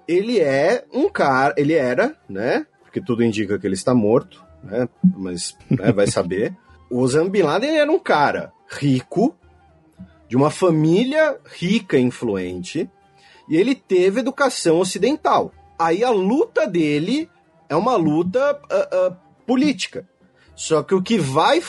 [0.08, 2.66] ele é um cara, ele era, né?
[2.84, 4.88] Porque tudo indica que ele está morto, né?
[5.16, 6.56] Mas né, vai saber.
[6.90, 9.36] O Osama bin Laden era um cara rico,
[10.28, 12.90] de uma família rica e influente,
[13.48, 15.52] e ele teve educação ocidental.
[15.78, 17.30] Aí a luta dele
[17.68, 20.08] é uma luta uh, uh, política.
[20.56, 21.62] Só que o que vai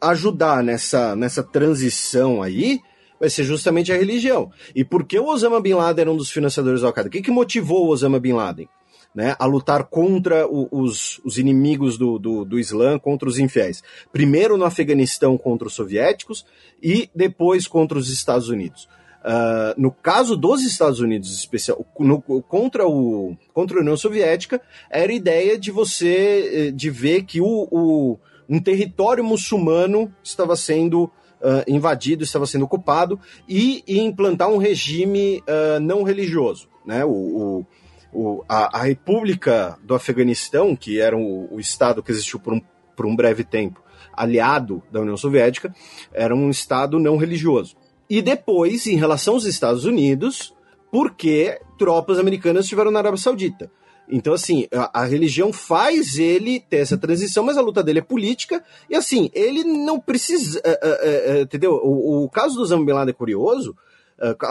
[0.00, 2.80] ajudar nessa, nessa transição aí
[3.18, 4.50] vai ser justamente a religião.
[4.74, 7.08] E por que o Osama Bin Laden era um dos financiadores da Al-Qaeda?
[7.08, 8.68] O que, que motivou o Osama Bin Laden?
[9.14, 13.82] Né, a lutar contra o, os, os, inimigos do, do, do, Islã, contra os infiéis.
[14.12, 16.46] Primeiro no Afeganistão contra os soviéticos
[16.82, 18.88] e depois contra os Estados Unidos.
[19.18, 25.10] Uh, no caso dos Estados Unidos, especial, no, contra, o, contra a União Soviética, era
[25.10, 28.18] a ideia de você eh, de ver que o, o
[28.48, 35.42] um território muçulmano estava sendo uh, invadido, estava sendo ocupado, e, e implantar um regime
[35.48, 36.68] uh, não religioso.
[36.86, 37.04] Né?
[37.04, 37.66] O, o,
[38.12, 42.60] o a, a, República do Afeganistão, que era o, o Estado que existiu por um,
[42.96, 45.74] por um breve tempo, aliado da União Soviética,
[46.12, 47.76] era um Estado não religioso.
[48.08, 50.54] E depois, em relação aos Estados Unidos,
[50.90, 53.70] porque tropas americanas estiveram na Arábia Saudita.
[54.10, 58.02] Então, assim, a, a, religião faz ele ter essa transição, mas a luta dele é
[58.02, 60.58] política, e assim, ele não precisa.
[60.60, 61.72] Uh, uh, uh, entendeu?
[61.74, 63.76] O, o, caso do Osama Bin Laden é curioso,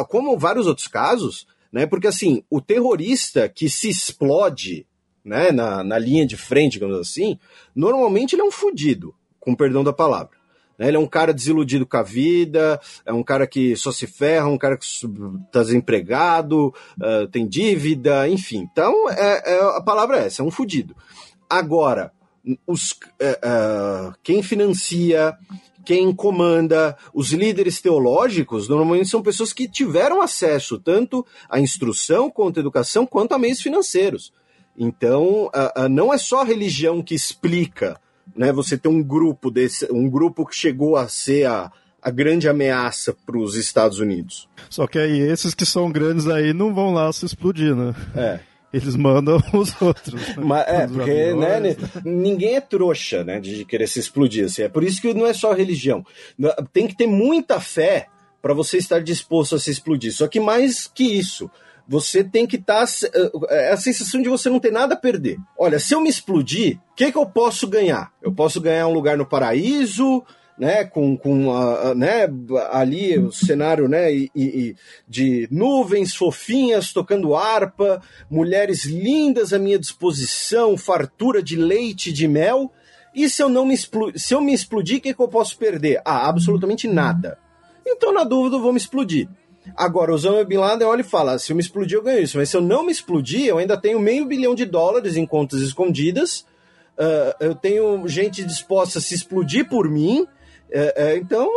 [0.08, 1.46] como vários outros casos,
[1.78, 1.86] né?
[1.86, 4.88] Porque assim, o terrorista que se explode
[5.24, 7.38] né, na, na linha de frente, digamos assim,
[7.76, 10.36] normalmente ele é um fudido, com perdão da palavra.
[10.76, 10.88] Né?
[10.88, 14.48] Ele é um cara desiludido com a vida, é um cara que só se ferra,
[14.48, 18.68] um cara que está desempregado, uh, tem dívida, enfim.
[18.72, 20.96] Então, é, é, a palavra é essa, é um fudido.
[21.48, 22.12] Agora,
[22.66, 25.38] os, uh, quem financia,
[25.88, 32.58] quem comanda, os líderes teológicos, normalmente são pessoas que tiveram acesso tanto à instrução quanto
[32.58, 34.34] à educação, quanto a meios financeiros.
[34.78, 37.97] Então, uh, não é só a religião que explica
[38.36, 41.71] né, você ter um grupo desse, um grupo que chegou a ser a,
[42.02, 44.50] a grande ameaça para os Estados Unidos.
[44.69, 47.95] Só que aí esses que são grandes aí não vão lá se explodir, né?
[48.13, 48.39] É.
[48.72, 50.22] Eles mandam os outros.
[50.36, 50.36] Né?
[50.38, 54.46] Mas, é, porque né, ninguém é trouxa né, de querer se explodir.
[54.46, 54.64] Assim.
[54.64, 56.06] É por isso que não é só religião.
[56.74, 58.08] Tem que ter muita fé
[58.42, 60.14] para você estar disposto a se explodir.
[60.14, 61.50] Só que mais que isso,
[61.88, 62.86] você tem que estar.
[62.86, 63.10] Tá,
[63.50, 65.38] é a sensação de você não ter nada a perder.
[65.58, 68.12] Olha, se eu me explodir, o que, que eu posso ganhar?
[68.22, 70.24] Eu posso ganhar um lugar no paraíso,
[70.58, 72.28] né, com, com a, né,
[72.72, 74.76] ali o cenário né, e, e,
[75.08, 82.72] de nuvens fofinhas tocando harpa, mulheres lindas à minha disposição, fartura de leite de mel.
[83.13, 85.58] E se eu não me explodir, se eu me explodir, o que, que eu posso
[85.58, 86.02] perder?
[86.04, 87.38] Ah, absolutamente nada.
[87.86, 89.30] Então, na dúvida, eu vou me explodir.
[89.76, 92.38] Agora, o Osama Bin Laden olha e fala: se eu me explodir, eu ganho isso.
[92.38, 95.62] Mas se eu não me explodir, eu ainda tenho meio bilhão de dólares em contas
[95.62, 96.46] escondidas.
[96.98, 100.28] Uh, eu tenho gente disposta a se explodir por mim.
[100.70, 101.50] Uh, uh, então,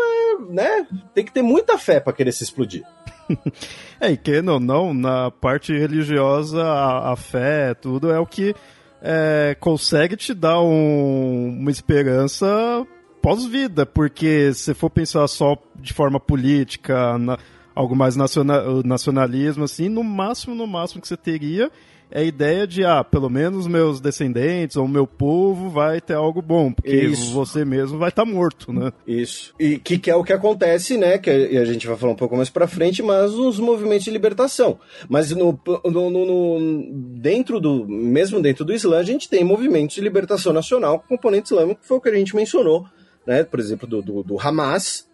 [0.51, 2.83] né, tem que ter muita fé para querer se explodir.
[4.01, 8.55] é, e que não, não, na parte religiosa, a, a fé, tudo é o que
[9.03, 12.87] é, consegue te dar um, uma esperança
[13.23, 17.39] pós-vida, porque se for pensar só de forma política, na,
[17.75, 21.71] algo mais nacional, nacionalismo, assim, no máximo, no máximo que você teria
[22.11, 26.43] é a ideia de, ah, pelo menos meus descendentes ou meu povo vai ter algo
[26.43, 27.33] bom, porque Isso.
[27.33, 28.93] você mesmo vai estar tá morto, né?
[29.07, 29.55] Isso.
[29.59, 31.19] E que, que é o que acontece, né?
[31.19, 34.79] Que a gente vai falar um pouco mais pra frente, mas nos movimentos de libertação.
[35.09, 39.95] Mas no, no, no, no dentro do, mesmo dentro do Islã, a gente tem movimentos
[39.95, 42.87] de libertação nacional com componente islâmico, que foi o que a gente mencionou,
[43.27, 43.45] né?
[43.45, 45.10] Por exemplo, do, do, do Hamas,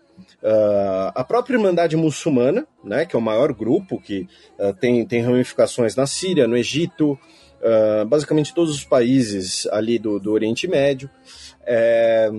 [0.47, 4.29] Uh, a própria Irmandade Muçulmana, né, que é o maior grupo que
[4.61, 7.19] uh, tem, tem ramificações na Síria, no Egito,
[7.61, 11.11] uh, basicamente todos os países ali do, do Oriente Médio.
[11.67, 12.31] É,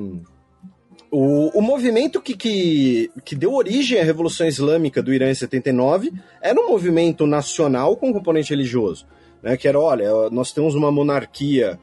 [1.11, 6.13] o, o movimento que, que, que deu origem à Revolução Islâmica do Irã em 79
[6.41, 9.05] era um movimento nacional com componente religioso.
[9.43, 11.77] Né, que era, olha, nós temos uma monarquia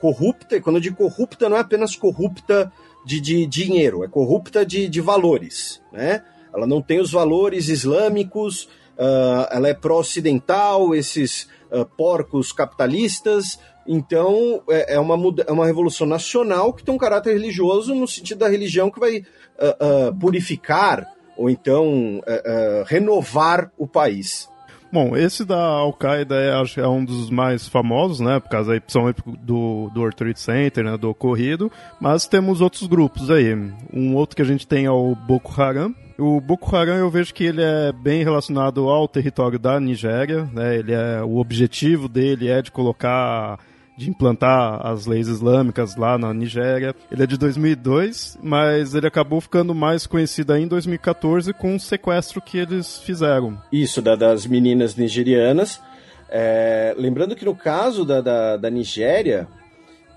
[0.00, 2.72] corrupta, e quando eu digo corrupta, não é apenas corrupta
[3.06, 6.24] de, de dinheiro, é corrupta de, de valores, né?
[6.52, 8.64] Ela não tem os valores islâmicos,
[8.98, 13.60] uh, ela é pró-ocidental, esses uh, porcos capitalistas.
[13.86, 15.14] Então, é, é, uma,
[15.46, 19.18] é uma revolução nacional que tem um caráter religioso no sentido da religião que vai
[19.18, 22.22] uh, purificar ou então
[22.86, 24.48] renovar o país.
[24.92, 28.40] Bom, esse da Al-Qaeda é, é um dos mais famosos, né?
[28.40, 30.96] Por causa aí, principalmente do, do World Trade Center, né?
[30.96, 31.70] Do ocorrido.
[32.00, 33.52] Mas temos outros grupos aí.
[33.92, 35.94] Um outro que a gente tem é o Boko Haram.
[36.18, 40.76] O Boko Haram eu vejo que ele é bem relacionado ao território da Nigéria, né?
[40.76, 43.58] Ele é, o objetivo dele é de colocar
[43.96, 46.94] de implantar as leis islâmicas lá na Nigéria.
[47.10, 51.78] Ele é de 2002, mas ele acabou ficando mais conhecido aí em 2014 com um
[51.78, 53.58] sequestro que eles fizeram.
[53.72, 55.80] Isso, da, das meninas nigerianas.
[56.28, 59.48] É, lembrando que no caso da, da, da Nigéria,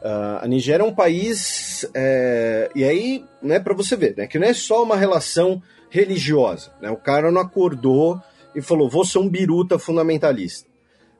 [0.01, 1.89] uh, a Nigéria é um país.
[1.93, 6.71] É, e aí, né, para você ver, né, que não é só uma relação religiosa.
[6.81, 8.19] Né, o cara não acordou
[8.55, 10.68] e falou: vou ser um biruta fundamentalista.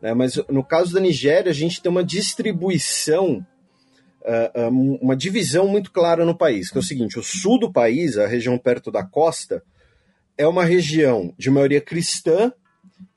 [0.02, 0.14] Né?
[0.14, 3.46] Mas no caso da Nigéria, a gente tem uma distribuição,
[4.22, 4.70] uh,
[5.02, 8.28] uma divisão muito clara no país, que é o seguinte: o sul do país, a
[8.28, 9.64] região perto da costa,
[10.38, 12.52] é uma região de maioria cristã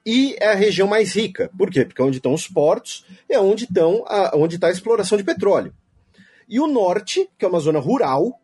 [0.04, 1.50] e é a região mais rica.
[1.56, 1.84] Por quê?
[1.84, 5.72] Porque é onde estão os portos, é onde está a, a exploração de petróleo.
[6.48, 8.40] E o norte, que é uma zona rural,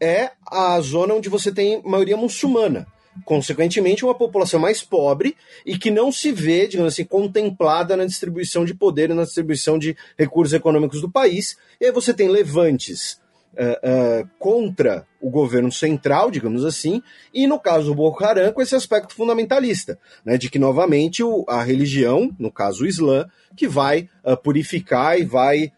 [0.00, 2.86] é a zona onde você tem maioria muçulmana.
[3.24, 8.64] Consequentemente, uma população mais pobre e que não se vê, digamos assim, contemplada na distribuição
[8.64, 11.56] de poder e na distribuição de recursos econômicos do país.
[11.80, 13.20] E aí você tem levantes
[13.54, 17.02] uh, uh, contra o governo central, digamos assim,
[17.32, 21.44] e no caso do Boko Haram, com esse aspecto fundamentalista, né, de que novamente o,
[21.48, 25.72] a religião, no caso o Islã, que vai uh, purificar e vai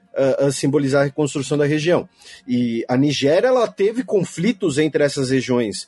[0.50, 2.08] simbolizar a reconstrução da região.
[2.48, 5.86] E a Nigéria ela teve conflitos entre essas regiões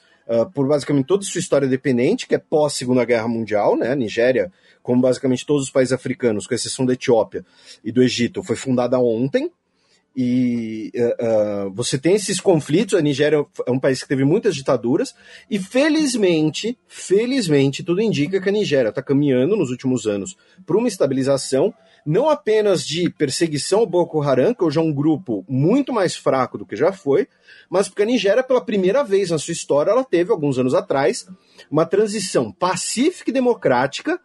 [0.55, 3.93] por basicamente toda sua história dependente, que é pós Segunda Guerra Mundial, né?
[3.93, 4.53] A Nigéria,
[4.83, 7.45] como basicamente todos os países africanos, com exceção da Etiópia
[7.83, 9.51] e do Egito, foi fundada ontem,
[10.21, 12.99] e uh, uh, você tem esses conflitos.
[12.99, 15.15] A Nigéria é um país que teve muitas ditaduras,
[15.49, 20.89] e felizmente, felizmente, tudo indica que a Nigéria está caminhando nos últimos anos para uma
[20.89, 21.73] estabilização,
[22.05, 26.59] não apenas de perseguição ao Boko Haram, que hoje é um grupo muito mais fraco
[26.59, 27.29] do que já foi,
[27.71, 31.29] mas porque a Nigéria, pela primeira vez na sua história, ela teve, alguns anos atrás,
[31.71, 34.19] uma transição pacífica e democrática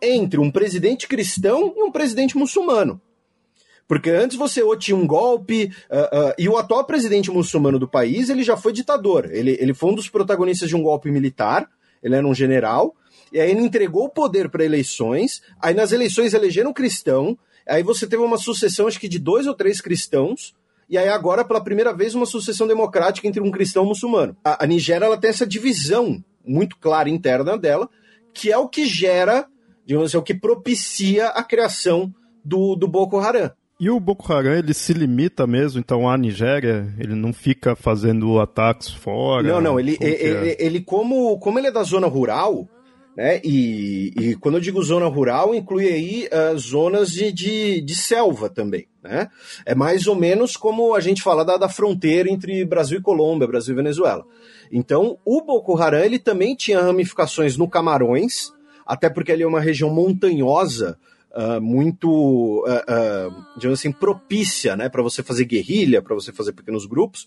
[0.00, 2.98] entre um presidente cristão e um presidente muçulmano.
[3.86, 7.88] Porque antes você ou tinha um golpe, uh, uh, e o atual presidente muçulmano do
[7.88, 9.28] país, ele já foi ditador.
[9.30, 11.68] Ele, ele foi um dos protagonistas de um golpe militar,
[12.02, 12.94] ele era um general,
[13.32, 17.82] e aí ele entregou o poder para eleições, aí nas eleições elegeram um cristão, aí
[17.82, 20.54] você teve uma sucessão, acho que de dois ou três cristãos,
[20.88, 24.36] e aí agora, pela primeira vez, uma sucessão democrática entre um cristão e um muçulmano.
[24.44, 27.88] A, a Nigéria ela tem essa divisão muito clara interna dela,
[28.32, 29.46] que é o que gera,
[29.86, 32.14] digamos assim, é o que propicia a criação
[32.44, 33.50] do, do Boko Haram.
[33.78, 36.94] E o Boko Haram, ele se limita mesmo, então, à Nigéria?
[36.98, 39.42] Ele não fica fazendo ataques fora?
[39.42, 40.56] Não, não, ele, ele, é?
[40.58, 42.68] ele, como, como ele é da zona rural,
[43.16, 47.94] né, e, e quando eu digo zona rural, inclui aí uh, zonas de, de, de,
[47.94, 49.28] selva também, né?
[49.64, 53.46] É mais ou menos como a gente fala da, da fronteira entre Brasil e Colômbia,
[53.46, 54.24] Brasil e Venezuela.
[54.70, 58.52] Então, o Boko Haram, ele também tinha ramificações no Camarões,
[58.86, 60.98] até porque ali é uma região montanhosa,
[61.34, 66.52] uh, muito, uh, uh, digamos assim, propícia né, para você fazer guerrilha, para você fazer
[66.52, 67.26] pequenos grupos.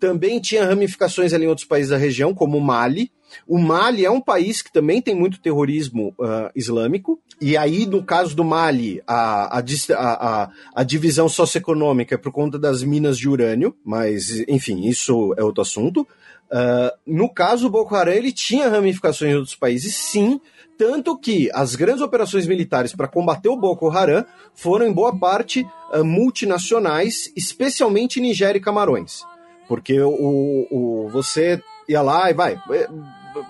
[0.00, 3.12] Também tinha ramificações ali em outros países da região, como o Mali.
[3.46, 6.14] O Mali é um país que também tem muito terrorismo
[6.56, 9.62] islâmico, e aí, no caso do Mali, a, a,
[9.96, 15.42] a, a, divisão socioeconômica é por conta das minas de urânio, mas, enfim, isso é
[15.42, 16.06] outro assunto.
[16.52, 20.40] Uh, no caso do Boko Haram, ele tinha ramificações em outros países, sim,
[20.82, 25.64] tanto que as grandes operações militares para combater o Boko Haram foram, em boa parte,
[25.94, 29.22] uh, multinacionais, especialmente Nigéria e Camarões.
[29.68, 32.60] Porque o, o, você ia lá e vai.
[32.72, 32.88] É,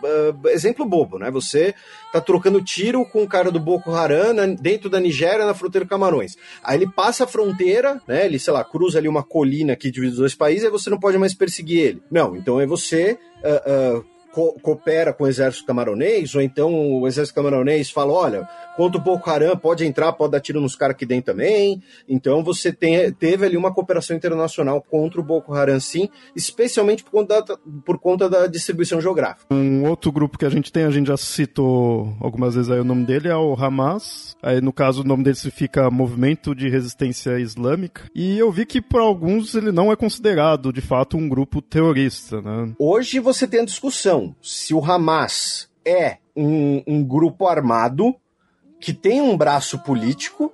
[0.05, 1.31] é, exemplo bobo, né?
[1.31, 1.75] Você
[2.13, 6.37] tá trocando tiro com o cara do Boko Haram dentro da Nigéria, na fronteira Camarões.
[6.63, 8.27] Aí ele passa a fronteira, né?
[8.27, 11.01] Ele, sei lá, cruza ali uma colina que divide os dois países, e você não
[11.01, 12.03] pode mais perseguir ele.
[12.11, 17.07] Não, então é você uh, uh, co coopera com o exército camaronês, ou então o
[17.07, 20.95] exército camaronês fala: olha, quanto o Boko Haram pode entrar, pode dar tiro nos caras
[20.95, 21.83] aqui dentro também.
[22.09, 27.11] Então você tem, teve ali uma cooperação internacional contra o Boko Haram, sim, especialmente por
[27.11, 29.55] conta, da, por conta da distribuição geográfica.
[29.55, 32.85] Um outro grupo que a gente tem, a gente já citou algumas vezes aí o
[32.85, 34.37] nome dele, é o Hamas.
[34.43, 38.03] Aí, no caso, o nome dele fica Movimento de Resistência Islâmica.
[38.15, 42.41] E eu vi que, por alguns, ele não é considerado, de fato, um grupo terrorista,
[42.41, 42.73] né?
[42.79, 48.15] Hoje você tem a discussão se o Hamas é um, um grupo armado
[48.81, 50.53] que tem um braço político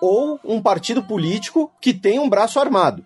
[0.00, 3.04] ou um partido político que tem um braço armado.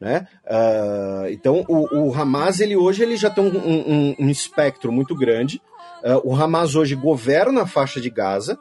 [0.00, 0.26] Né?
[0.44, 5.14] Uh, então o, o, Hamas ele hoje ele já tem um, um, um espectro muito
[5.14, 5.62] grande.
[6.02, 8.58] Uh, o Hamas hoje governa a faixa de Gaza.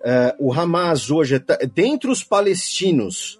[0.00, 3.38] Uh, o Hamas hoje, tá, dentre os palestinos,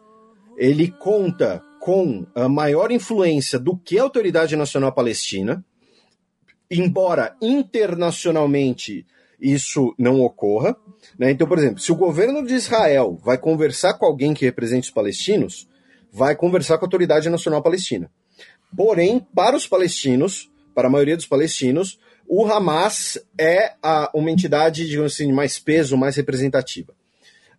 [0.58, 5.64] ele conta com a maior influência do que a Autoridade Nacional Palestina,
[6.70, 9.06] embora internacionalmente
[9.40, 10.76] isso não ocorra.
[11.18, 11.30] Né?
[11.30, 14.94] Então, por exemplo, se o governo de Israel vai conversar com alguém que represente os
[14.94, 15.66] palestinos,
[16.12, 18.10] vai conversar com a Autoridade Nacional Palestina.
[18.76, 21.98] Porém, para os palestinos, para a maioria dos palestinos,
[22.28, 26.92] o Hamas é a, uma entidade, digamos assim, mais peso, mais representativa.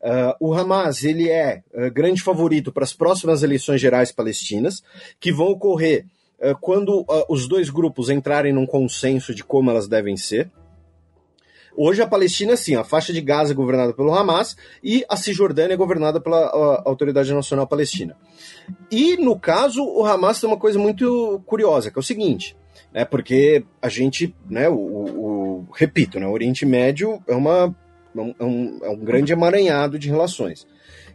[0.01, 4.81] Uh, o Hamas ele é uh, grande favorito para as próximas eleições gerais palestinas,
[5.19, 6.05] que vão ocorrer
[6.59, 10.49] quando os dois grupos entrarem num consenso de como elas devem ser.
[11.75, 15.73] Hoje a Palestina, sim, a faixa de Gaza é governada pelo Hamas e a Cisjordânia
[15.73, 18.17] é governada pela Autoridade Nacional Palestina.
[18.89, 22.57] E no caso, o Hamas tem uma coisa muito curiosa, que é o seguinte:
[22.93, 27.73] né, porque a gente, né, o, o repito, né, o Oriente Médio é, uma,
[28.15, 30.67] é, um, é um grande emaranhado de relações.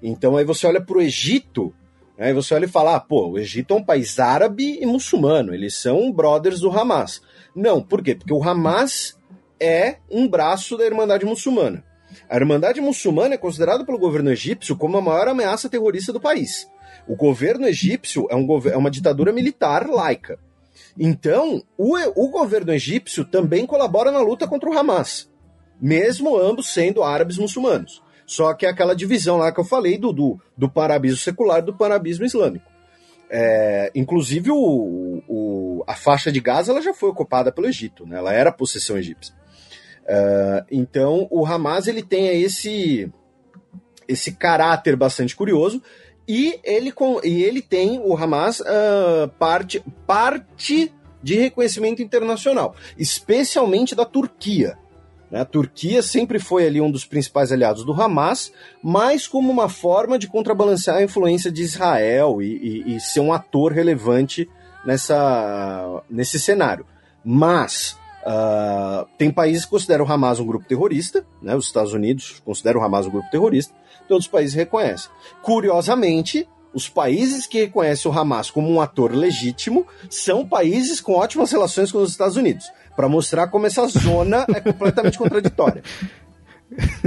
[0.03, 1.75] Então aí você olha para o Egito,
[2.19, 5.55] Aí você olha e fala, ah, pô, o Egito é um país árabe e muçulmano,
[5.55, 7.21] eles são brothers do Hamas.
[7.55, 8.15] Não, por quê?
[8.15, 9.19] Porque o Hamas
[9.61, 11.85] é um braço da Irmandade Muçulmana.
[12.29, 16.67] A Irmandade Muçulmana é considerada pelo governo egípcio como a maior ameaça terrorista do país.
[17.07, 20.39] O governo egípcio é, um, é uma ditadura militar laica.
[20.99, 25.31] Então, o, o governo egípcio também colabora na luta contra o Hamas,
[25.81, 28.03] mesmo ambos sendo árabes muçulmanos.
[28.27, 31.75] Só que é aquela divisão lá que eu falei do, do, do parabismo secular do
[31.75, 32.71] parabismo islâmico.
[33.31, 38.19] É, inclusive, o, o, a faixa de Gaza ela já foi ocupada pelo Egito, né?
[38.19, 39.35] ela era possessão egípcia.
[40.03, 43.13] Uh, então, o Hamas ele tem esse,
[44.07, 45.83] esse caráter bastante curioso
[46.29, 53.95] e ele, com, e ele tem, o Hamas, uh, parte, parte de reconhecimento internacional, especialmente
[53.95, 54.79] da Turquia.
[55.31, 55.41] Né?
[55.41, 58.53] A Turquia sempre foi ali um dos principais aliados do Hamas,
[58.83, 63.33] mas como uma forma de contrabalancear a influência de Israel e, e, e ser um
[63.33, 64.49] ator relevante
[64.85, 66.87] nessa, nesse cenário.
[67.25, 67.97] Mas
[68.27, 71.55] Uh, tem países que consideram o Hamas um grupo terrorista, né?
[71.55, 73.73] os Estados Unidos consideram o Hamas um grupo terrorista,
[74.09, 75.09] todos os países reconhecem.
[75.43, 81.53] Curiosamente, os países que reconhecem o Hamas como um ator legítimo são países com ótimas
[81.53, 82.67] relações com os Estados Unidos,
[82.97, 85.83] para mostrar como essa zona é completamente contraditória.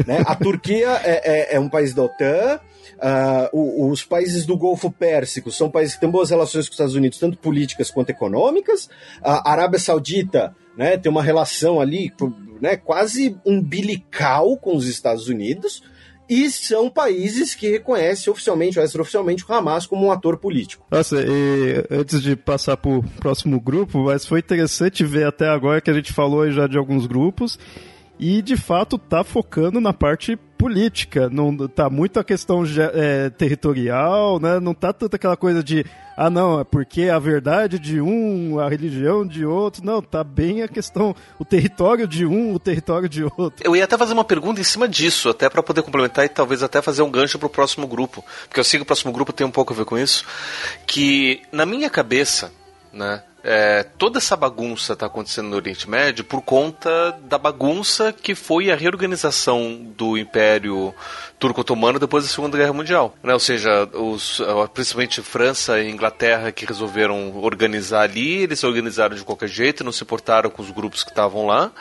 [0.08, 0.24] Né?
[0.26, 2.62] A Turquia é, é, é, um país da OTAN,
[3.54, 6.96] uh, os países do Golfo Pérsico são países que têm boas relações com os Estados
[6.96, 8.90] Unidos, tanto políticas quanto econômicas.
[9.22, 12.10] A Arábia Saudita né, tem uma relação ali
[12.62, 15.84] né, quase umbilical com os Estados Unidos
[16.30, 20.86] e são países que reconhecem oficialmente ou extraoficialmente o Hamas como um ator político.
[20.92, 25.82] Nossa, e antes de passar para o próximo grupo, mas foi interessante ver até agora
[25.82, 27.58] que a gente falou já de alguns grupos
[28.20, 32.64] e de fato tá focando na parte política, não tá muito a questão
[32.94, 34.60] é, territorial, né?
[34.60, 35.86] Não tá tanta aquela coisa de
[36.20, 40.62] ah não, é porque a verdade de um, a religião de outro, não, tá bem
[40.62, 43.54] a questão o território de um, o território de outro.
[43.64, 46.62] Eu ia até fazer uma pergunta em cima disso, até para poder complementar e talvez
[46.62, 49.52] até fazer um gancho pro próximo grupo, porque eu sigo o próximo grupo tem um
[49.52, 50.26] pouco a ver com isso,
[50.86, 52.52] que na minha cabeça,
[52.92, 53.24] né?
[53.44, 58.70] É, toda essa bagunça está acontecendo no Oriente Médio por conta da bagunça que foi
[58.70, 60.94] a reorganização do Império
[61.40, 63.16] Turco-Otomano depois da Segunda Guerra Mundial.
[63.24, 63.34] Né?
[63.34, 64.42] Ou seja, os,
[64.74, 69.92] principalmente França e Inglaterra que resolveram organizar ali, eles se organizaram de qualquer jeito, não
[69.92, 71.72] se importaram com os grupos que estavam lá.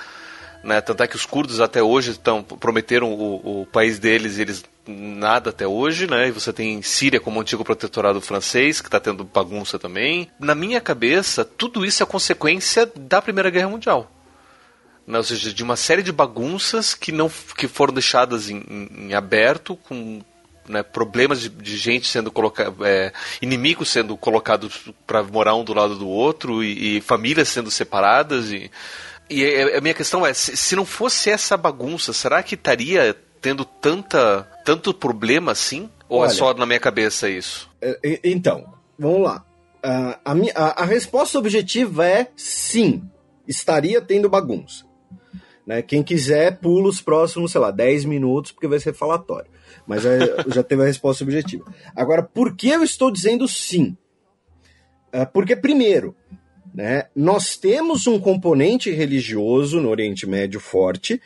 [0.62, 0.80] Né?
[0.80, 4.64] Tanto é que os curdos até hoje estão prometeram o, o país deles e eles
[4.86, 6.28] nada até hoje, né?
[6.28, 10.30] E você tem Síria como antigo protetorado francês, que está tendo bagunça também.
[10.40, 14.10] Na minha cabeça, tudo isso é consequência da Primeira Guerra Mundial.
[15.06, 15.18] Né?
[15.18, 19.14] Ou seja, de uma série de bagunças que não que foram deixadas em, em, em
[19.14, 20.22] aberto, com
[20.68, 25.72] né, problemas de, de, gente sendo colocado, é, inimigos sendo colocados para morar um do
[25.72, 28.70] lado do outro e, e famílias sendo separadas e
[29.30, 29.44] e
[29.76, 34.94] a minha questão é, se, não fosse essa bagunça, será que estaria tendo tanta, tanto
[34.94, 35.90] problema assim?
[36.08, 37.70] Ou é Olha, é só na minha cabeça isso?
[37.80, 39.44] É, então, vamos lá.
[39.84, 43.02] Uh, a, minha, a, a, resposta objetiva é sim,
[43.46, 44.84] estaria tendo bagunça.
[45.64, 45.82] Né?
[45.82, 49.50] Quem quiser, pula os próximos, sei lá, 10 minutos, porque vai ser falatório.
[49.86, 50.18] Mas é,
[50.48, 51.64] já teve a resposta objetiva.
[51.94, 53.96] Agora, por que eu estou dizendo sim?
[55.14, 56.16] Uh, porque, primeiro,
[56.74, 61.20] né, nós temos um componente religioso no Oriente Médio forte,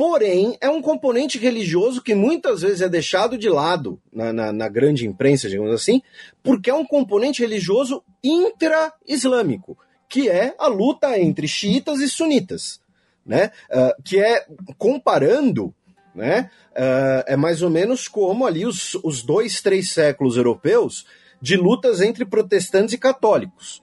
[0.00, 4.66] Porém, é um componente religioso que muitas vezes é deixado de lado na, na, na
[4.66, 6.00] grande imprensa, digamos assim,
[6.42, 9.76] porque é um componente religioso intra-islâmico,
[10.08, 12.80] que é a luta entre xiitas e sunitas,
[13.26, 13.50] né?
[13.70, 14.46] Uh, que é
[14.78, 15.74] comparando,
[16.14, 16.50] né?
[16.70, 21.04] Uh, é mais ou menos como ali os, os dois, três séculos europeus
[21.42, 23.82] de lutas entre protestantes e católicos.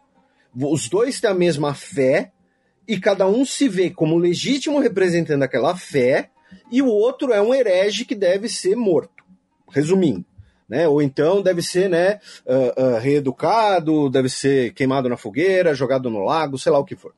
[0.59, 2.31] Os dois têm a mesma fé,
[2.87, 6.29] e cada um se vê como legítimo representante daquela fé,
[6.71, 9.23] e o outro é um herege que deve ser morto.
[9.69, 10.25] Resumindo.
[10.67, 10.87] Né?
[10.87, 16.23] Ou então deve ser né, uh, uh, reeducado, deve ser queimado na fogueira, jogado no
[16.23, 17.13] lago, sei lá o que for.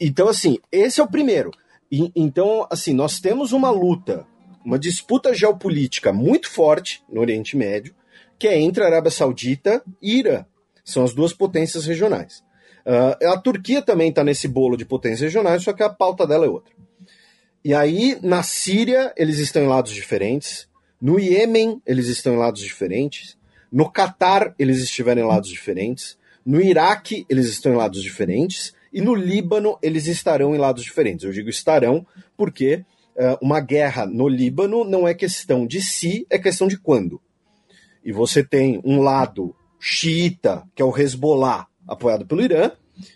[0.00, 1.50] Então, assim, esse é o primeiro.
[1.90, 4.26] E, então, assim, nós temos uma luta,
[4.64, 7.94] uma disputa geopolítica muito forte no Oriente Médio,
[8.38, 10.44] que é entre a Arábia Saudita e Irã.
[10.84, 12.42] São as duas potências regionais.
[12.86, 16.44] Uh, a Turquia também está nesse bolo de potências regionais, só que a pauta dela
[16.44, 16.74] é outra.
[17.64, 20.68] E aí, na Síria, eles estão em lados diferentes.
[21.00, 23.38] No Iêmen, eles estão em lados diferentes.
[23.72, 26.18] No Catar, eles estiveram em lados diferentes.
[26.44, 28.74] No Iraque, eles estão em lados diferentes.
[28.92, 31.24] E no Líbano, eles estarão em lados diferentes.
[31.24, 32.06] Eu digo estarão
[32.36, 32.84] porque
[33.16, 37.20] uh, uma guerra no Líbano não é questão de si, é questão de quando.
[38.04, 42.70] E você tem um lado xiita, que é o Hezbollah, apoiado pelo Irã,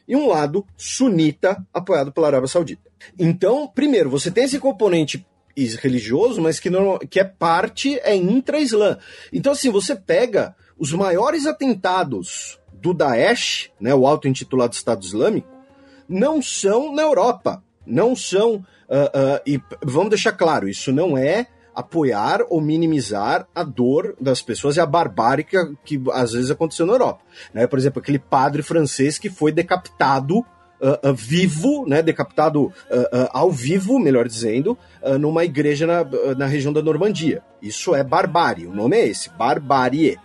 [0.07, 2.91] e um lado sunita, apoiado pela Arábia Saudita.
[3.19, 5.25] Então, primeiro, você tem esse componente
[5.81, 8.99] religioso, mas que, não, que é parte, é intra-islã.
[9.33, 15.49] Então, assim, você pega os maiores atentados do Daesh, né, o auto-intitulado Estado Islâmico,
[16.09, 18.65] não são na Europa, não são.
[18.89, 21.47] Uh, uh, e vamos deixar claro, isso não é
[21.79, 26.85] apoiar ou minimizar a dor das pessoas e a barbárie que, que às vezes aconteceu
[26.85, 27.21] na Europa.
[27.55, 27.69] Né?
[27.69, 30.45] Por exemplo, aquele padre francês que foi decapitado
[30.81, 32.73] Uh, uh, vivo, né, decapitado uh,
[33.33, 34.79] ao vivo, melhor dizendo,
[35.19, 36.05] numa igreja na,
[36.37, 37.43] na região da Normandia.
[37.61, 40.17] Isso é barbárie, o nome é esse, barbárie.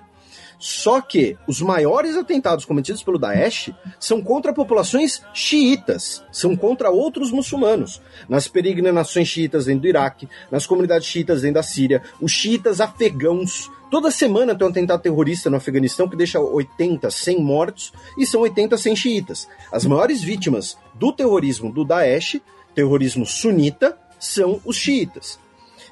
[0.63, 7.33] Só que os maiores atentados cometidos pelo Daesh são contra populações xiitas, são contra outros
[7.33, 8.01] muçulmanos.
[8.29, 13.69] Nas peregrinações xiitas dentro do Iraque, nas comunidades xiitas dentro da Síria, os xiitas afegãos.
[13.91, 18.39] Toda semana tem um atentado terrorista no Afeganistão que deixa 80, 100 mortos e são
[18.39, 19.49] 80, 100 xiitas.
[19.69, 22.39] As maiores vítimas do terrorismo do Daesh,
[22.73, 25.37] terrorismo sunita, são os xiitas.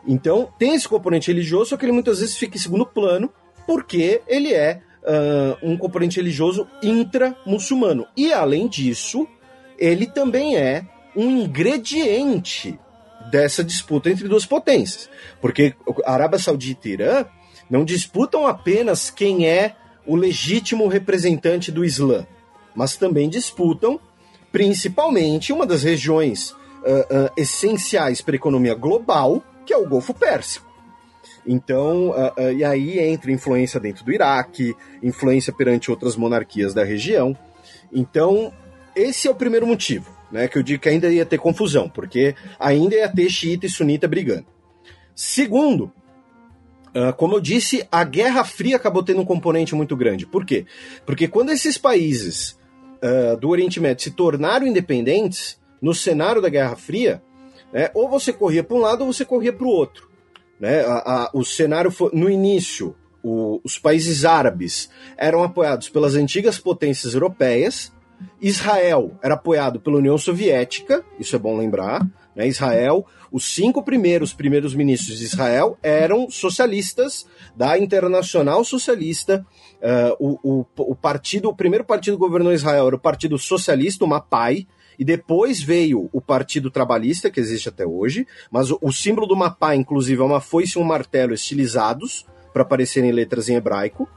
[0.07, 3.30] Então, tem esse componente religioso, só que ele muitas vezes fica em segundo plano
[3.66, 8.07] porque ele é uh, um componente religioso intra-muçulmano.
[8.16, 9.28] E, além disso,
[9.78, 10.86] ele também é
[11.16, 12.80] um ingrediente
[13.30, 15.09] dessa disputa entre duas potências.
[15.39, 15.74] Porque
[16.05, 17.26] Arábia Saudita e Irã
[17.70, 22.26] não disputam apenas quem é o legítimo representante do Islã,
[22.76, 23.99] mas também disputam,
[24.51, 30.14] principalmente, uma das regiões uh, uh, essenciais para a economia global, que é o Golfo
[30.14, 30.70] Pérsico.
[31.46, 36.84] Então, uh, uh, e aí entra influência dentro do Iraque, influência perante outras monarquias da
[36.84, 37.36] região.
[37.92, 38.54] Então,
[38.96, 40.48] esse é o primeiro motivo, né?
[40.48, 44.08] Que eu digo que ainda ia ter confusão, porque ainda ia ter xiita e sunita
[44.08, 44.46] brigando.
[45.16, 45.92] Segundo,
[46.96, 50.26] uh, como eu disse, a Guerra Fria acabou tendo um componente muito grande.
[50.26, 50.66] Por quê?
[51.06, 52.60] Porque quando esses países
[53.39, 57.22] do Oriente Médio se tornaram independentes, no cenário da Guerra Fria,
[57.74, 60.11] né, ou você corria para um lado ou você corria para o outro.
[60.62, 60.82] Né?
[60.82, 66.59] A, a, o cenário foi, no início, o, os países árabes eram apoiados pelas antigas
[66.59, 67.91] potências europeias.
[68.39, 72.07] Israel era apoiado pela União Soviética, isso é bom lembrar.
[72.36, 72.47] Né?
[72.47, 79.43] Israel, os cinco primeiros primeiros ministros de Israel eram socialistas da Internacional Socialista.
[80.20, 84.05] Uh, o, o, o, partido, o primeiro partido que governou Israel era o Partido Socialista,
[84.05, 84.68] o MAPAI,
[85.02, 89.36] e depois veio o Partido Trabalhista, que existe até hoje, mas o, o símbolo do
[89.36, 92.24] Mapá, inclusive, é uma foice e um martelo estilizados
[92.54, 94.08] para aparecerem letras em hebraico.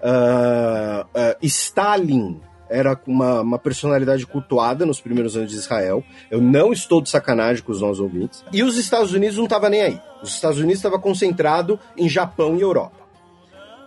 [0.00, 6.02] Uh, uh, Stalin era uma, uma, personalidade cultuada nos primeiros anos de Israel.
[6.30, 8.42] Eu não estou de sacanagem com os nossos ouvintes.
[8.50, 10.00] E os Estados Unidos não estavam nem aí.
[10.22, 13.03] Os Estados Unidos estavam concentrado em Japão e Europa.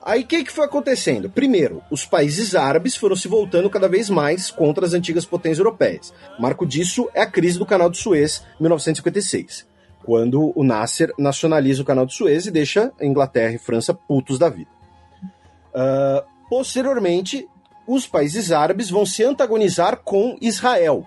[0.07, 1.29] Aí o que, que foi acontecendo?
[1.29, 6.13] Primeiro, os países árabes foram se voltando cada vez mais contra as antigas potências europeias.
[6.39, 9.67] Marco disso é a crise do Canal de Suez, 1956,
[10.05, 14.47] quando o Nasser nacionaliza o Canal de Suez e deixa Inglaterra e França putos da
[14.47, 14.71] vida.
[15.75, 17.45] Uh, posteriormente,
[17.85, 21.05] os países árabes vão se antagonizar com Israel.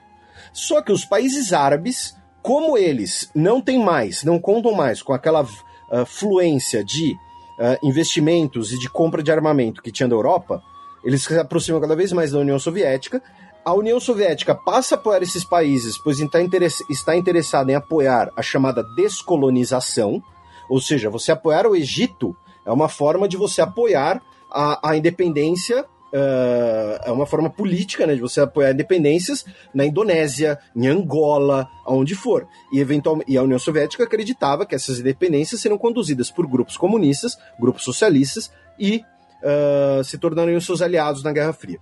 [0.53, 5.43] Só que os países árabes, como eles não têm mais, não contam mais com aquela
[5.43, 7.17] uh, fluência de
[7.61, 10.63] uh, investimentos e de compra de armamento que tinha da Europa,
[11.05, 13.23] eles se aproximam cada vez mais da União Soviética.
[13.65, 18.33] A União Soviética passa a apoiar esses países, pois está, interess está interessada em apoiar
[18.35, 20.23] a chamada descolonização,
[20.69, 22.35] ou seja, você apoiar o Egito
[22.65, 28.21] é uma forma de você apoiar a, a independência é uma forma política né, de
[28.21, 32.47] você apoiar independências na Indonésia, em Angola, aonde for.
[32.73, 37.39] E, eventualmente, e a União Soviética acreditava que essas independências seriam conduzidas por grupos comunistas,
[37.59, 39.05] grupos socialistas e
[39.43, 41.79] uh, se tornariam seus aliados na Guerra Fria.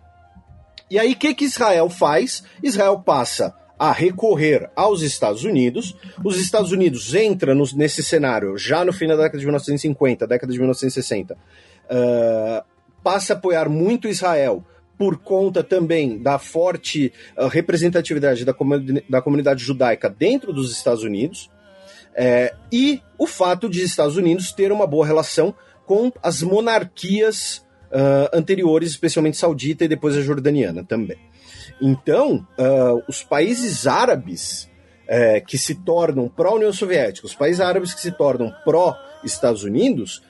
[0.90, 2.42] E aí, o que, que Israel faz?
[2.62, 5.94] Israel passa a recorrer aos Estados Unidos.
[6.24, 10.58] Os Estados Unidos entram nesse cenário já no fim da década de 1950, década de
[10.58, 11.34] 1960.
[11.34, 14.64] Uh, passa a apoiar muito Israel
[14.96, 18.54] por conta também da forte uh, representatividade da,
[19.08, 21.48] da, comunidade judaica dentro dos Estados Unidos
[22.14, 25.54] é, e o fato de Estados Unidos ter uma boa relação
[25.86, 31.16] com as monarquias uh, anteriores, especialmente saudita e depois a jordaniana também.
[31.80, 34.68] Então, uh, os países árabes
[35.06, 40.22] é, que se tornam pró-União Soviética, os países árabes que se tornam pró-Estados Unidos,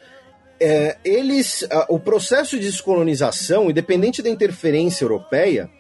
[0.60, 5.70] é, eles, o processo de descolonização, independente da interferência europeia,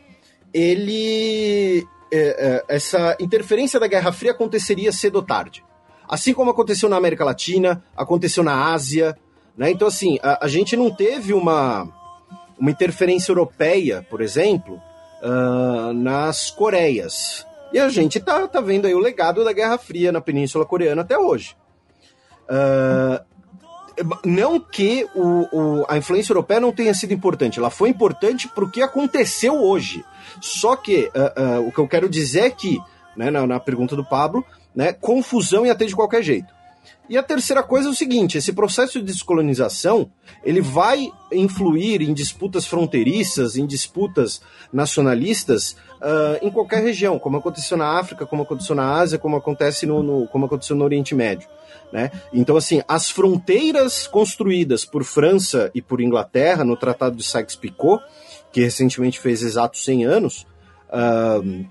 [0.52, 5.64] ele, é, é, essa interferência da Guerra Fria aconteceria cedo ou tarde.
[6.08, 9.16] Assim como aconteceu na América Latina, aconteceu na Ásia,
[9.56, 9.70] né?
[9.70, 11.86] Então, assim, a, a gente não teve uma,
[12.58, 14.80] uma interferência europeia, por exemplo,
[15.22, 17.46] uh, nas Coreias.
[17.72, 21.02] E a gente tá, tá vendo aí o legado da Guerra Fria na Península Coreana
[21.02, 21.54] até hoje.
[22.44, 23.22] Uh,
[24.24, 28.64] não que o, o, a influência europeia não tenha sido importante, ela foi importante para
[28.64, 30.04] o que aconteceu hoje.
[30.40, 32.78] Só que uh, uh, o que eu quero dizer é que,
[33.16, 34.44] né, na, na pergunta do Pablo,
[34.74, 36.58] né, confusão ia ter de qualquer jeito.
[37.08, 40.10] E a terceira coisa é o seguinte: esse processo de descolonização
[40.44, 44.42] ele vai influir em disputas fronteiriças, em disputas
[44.72, 45.72] nacionalistas
[46.02, 50.02] uh, em qualquer região, como aconteceu na África, como aconteceu na Ásia, como acontece no,
[50.02, 51.48] no como aconteceu no Oriente Médio.
[51.92, 52.10] Né?
[52.32, 58.02] Então, assim, as fronteiras construídas por França e por Inglaterra no Tratado de Sykes-Picot,
[58.52, 60.46] que recentemente fez exatos 100 anos,
[60.90, 61.66] uh,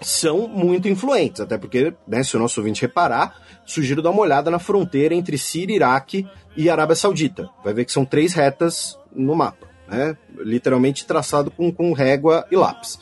[0.00, 3.34] são muito influentes, até porque, né, se o nosso ouvinte reparar,
[3.66, 7.48] sugiro dar uma olhada na fronteira entre Síria, Iraque e Arábia Saudita.
[7.64, 10.16] Vai ver que são três retas no mapa, né?
[10.36, 12.98] literalmente traçado com, com régua e lápis.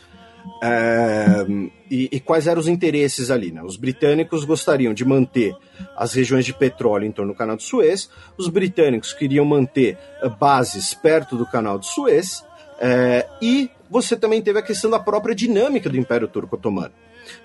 [1.91, 3.53] E, e, quais eram os interesses ali?
[3.53, 3.63] Né?
[3.63, 5.55] Os britânicos gostariam de manter
[5.97, 10.29] as regiões de petróleo em torno do Canal de Suez, os britânicos queriam manter eh,
[10.29, 12.45] bases perto do Canal de Suez,
[12.79, 16.93] é, e você também teve a questão da própria dinâmica do Império Turco Otomano.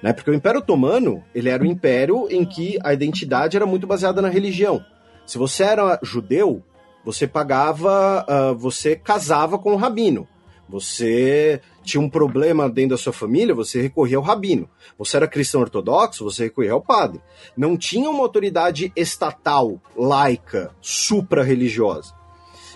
[0.02, 0.14] Né?
[0.14, 4.22] Porque o Império Otomano ele era um império em que a identidade era muito baseada
[4.22, 4.84] na religião.
[5.26, 6.64] Se você era judeu,
[7.06, 10.28] você pagava, uh, você casava com o rabino.
[10.70, 14.70] Você tinha um problema dentro da sua família, você recorria ao rabino.
[14.98, 17.22] Você era cristão ortodoxo, você recorria ao padre.
[17.56, 22.14] Não tinha uma autoridade estatal, laica, supra-religiosa.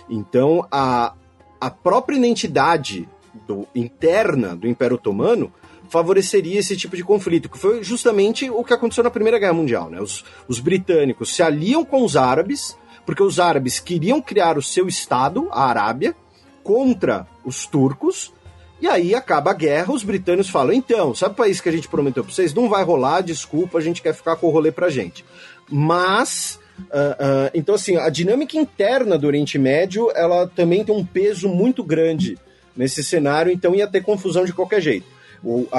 [0.08, 1.14] Então, a,
[1.60, 3.08] a própria identidade
[3.46, 5.52] do, interna do Império Otomano
[5.88, 9.88] favoreceria esse tipo de conflito, que foi justamente o que aconteceu na Primeira Guerra Mundial.
[9.88, 10.00] Né?
[10.00, 14.88] Os, os britânicos se aliam com os árabes, porque os árabes queriam criar o seu
[14.88, 16.14] Estado, a Arábia,
[16.62, 18.32] contra os turcos,
[18.80, 21.88] e aí acaba a guerra, os britânicos falam: então, sabe o país que a gente
[21.88, 22.52] prometeu para vocês?
[22.52, 25.24] Não vai rolar, desculpa, a gente quer ficar com o rolê pra gente.
[25.68, 26.58] Mas.
[26.78, 31.48] Uh, uh, então, assim, a dinâmica interna do Oriente Médio ela também tem um peso
[31.48, 32.36] muito grande
[32.76, 35.06] nesse cenário, então ia ter confusão de qualquer jeito.
[35.42, 35.78] O, a,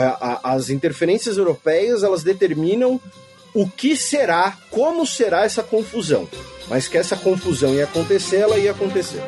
[0.50, 3.00] a, as interferências europeias elas determinam
[3.54, 6.28] o que será, como será essa confusão.
[6.68, 9.22] Mas que essa confusão ia acontecer, ela ia acontecer.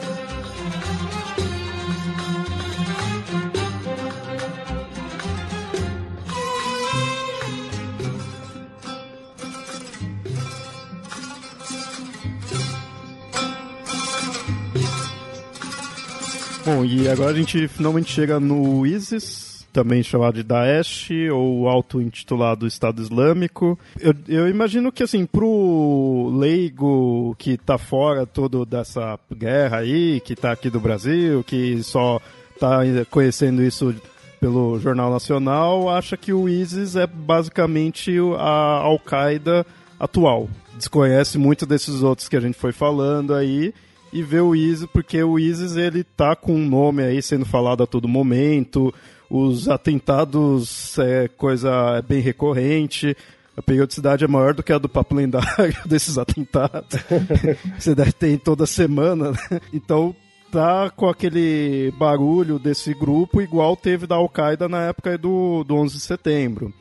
[16.69, 22.67] Bom, e agora a gente finalmente chega no ISIS, também chamado de Daesh, ou auto-intitulado
[22.67, 23.77] Estado Islâmico.
[23.99, 30.35] Eu, eu, imagino que, assim, pro leigo que tá fora todo dessa guerra aí, que
[30.35, 32.21] tá aqui do Brasil, que só
[32.59, 33.95] tá conhecendo isso
[34.39, 39.65] pelo Jornal Nacional, acha que o ISIS é basicamente a Al-Qaeda
[39.99, 40.47] atual.
[40.77, 43.73] Desconhece muito desses outros que a gente foi falando aí
[44.11, 47.83] e ver o ISIS, porque o ISIS ele tá com um nome aí sendo falado
[47.83, 48.93] a todo momento,
[49.29, 53.15] os atentados é coisa bem recorrente,
[53.55, 56.97] a periodicidade é maior do que a do papo lendário desses atentados.
[57.77, 59.61] Você deve ter toda semana, né?
[59.73, 60.15] Então
[60.51, 65.95] tá com aquele barulho desse grupo igual teve da Al-Qaeda na época do, do 11
[65.95, 66.73] de setembro.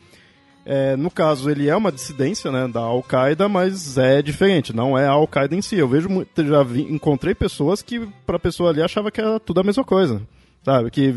[0.70, 5.06] É, no caso, ele é uma dissidência né, da Al-Qaeda, mas é diferente, não é
[5.06, 5.76] a Al-Qaeda em si.
[5.78, 9.64] Eu vejo, já vi, encontrei pessoas que, pra pessoa ali, achava que era tudo a
[9.64, 10.20] mesma coisa,
[10.62, 10.90] sabe?
[10.90, 11.14] Que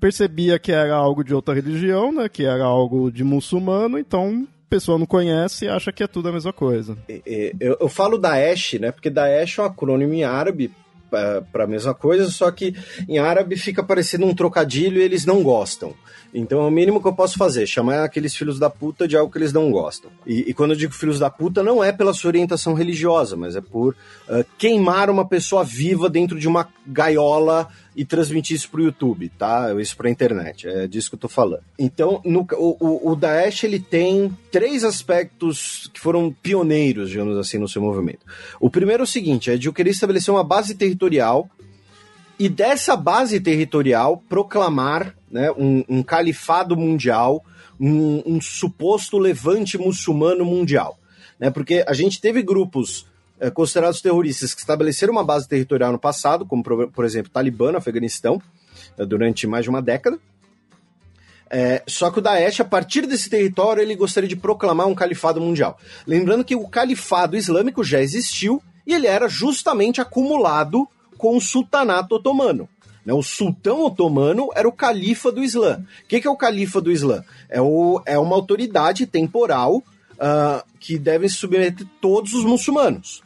[0.00, 4.98] percebia que era algo de outra religião, né, que era algo de muçulmano, então pessoa
[4.98, 6.96] não conhece e acha que é tudo a mesma coisa.
[7.60, 10.70] Eu, eu falo Daesh, né, porque Daesh é um acrônimo em árabe
[11.10, 12.74] para a mesma coisa, só que
[13.08, 15.94] em árabe fica parecendo um trocadilho e eles não gostam.
[16.32, 19.32] Então é o mínimo que eu posso fazer, chamar aqueles filhos da puta de algo
[19.32, 20.10] que eles não gostam.
[20.24, 23.56] E, e quando eu digo filhos da puta, não é pela sua orientação religiosa, mas
[23.56, 23.94] é por
[24.28, 29.74] uh, queimar uma pessoa viva dentro de uma gaiola e transmitir isso pro YouTube, tá?
[29.80, 31.62] Isso pra internet, é disso que eu tô falando.
[31.78, 37.68] Então, no, o, o Daesh, ele tem três aspectos que foram pioneiros, digamos assim, no
[37.68, 38.20] seu movimento.
[38.60, 41.48] O primeiro é o seguinte, é de eu querer estabelecer uma base territorial
[42.38, 47.44] e dessa base territorial proclamar né, um, um califado mundial,
[47.78, 50.98] um, um, suposto levante muçulmano mundial.
[51.38, 53.06] Né, porque a gente teve grupos
[53.40, 57.78] é, considerados terroristas que estabeleceram uma base territorial no passado, como por, exemplo Talibã no
[57.78, 58.40] Afeganistão,
[58.98, 60.18] é, durante mais de uma década.
[61.52, 65.40] É, só que o Daesh, a partir desse território, ele gostaria de proclamar um califado
[65.40, 65.78] mundial.
[66.06, 70.86] Lembrando que o califado islâmico já existiu e ele era justamente acumulado
[71.18, 72.68] com o sultanato otomano.
[73.04, 73.12] Né?
[73.12, 75.82] O sultão otomano era o califa do Islã.
[76.04, 77.24] O que, que é o califa do Islã?
[77.48, 83.22] É, o, é uma autoridade temporal uh, que deve submeter todos os muçulmanos.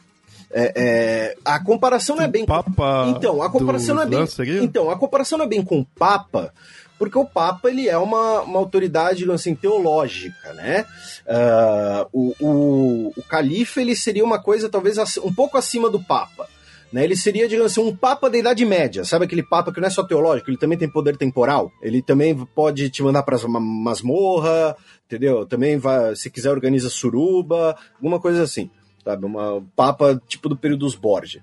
[0.57, 2.45] É, é, a comparação não é bem.
[2.45, 4.25] Papa então, a comparação não é bem.
[4.25, 4.63] Seria?
[4.63, 6.53] Então, a comparação não é bem com o Papa,
[6.97, 10.85] porque o Papa ele é uma, uma autoridade assim, teológica, né?
[11.27, 16.47] Uh, o, o, o califa ele seria uma coisa talvez um pouco acima do Papa.
[16.93, 19.03] Né, ele seria, digamos assim, um papa da Idade Média.
[19.03, 21.69] Sabe aquele papa que não é só teológico, ele também tem poder temporal.
[21.81, 25.45] Ele também pode te mandar para masmorra, entendeu?
[25.45, 28.69] Também vai, se quiser organiza suruba, alguma coisa assim.
[29.05, 31.41] Sabe, uma papa tipo do período dos Borgia.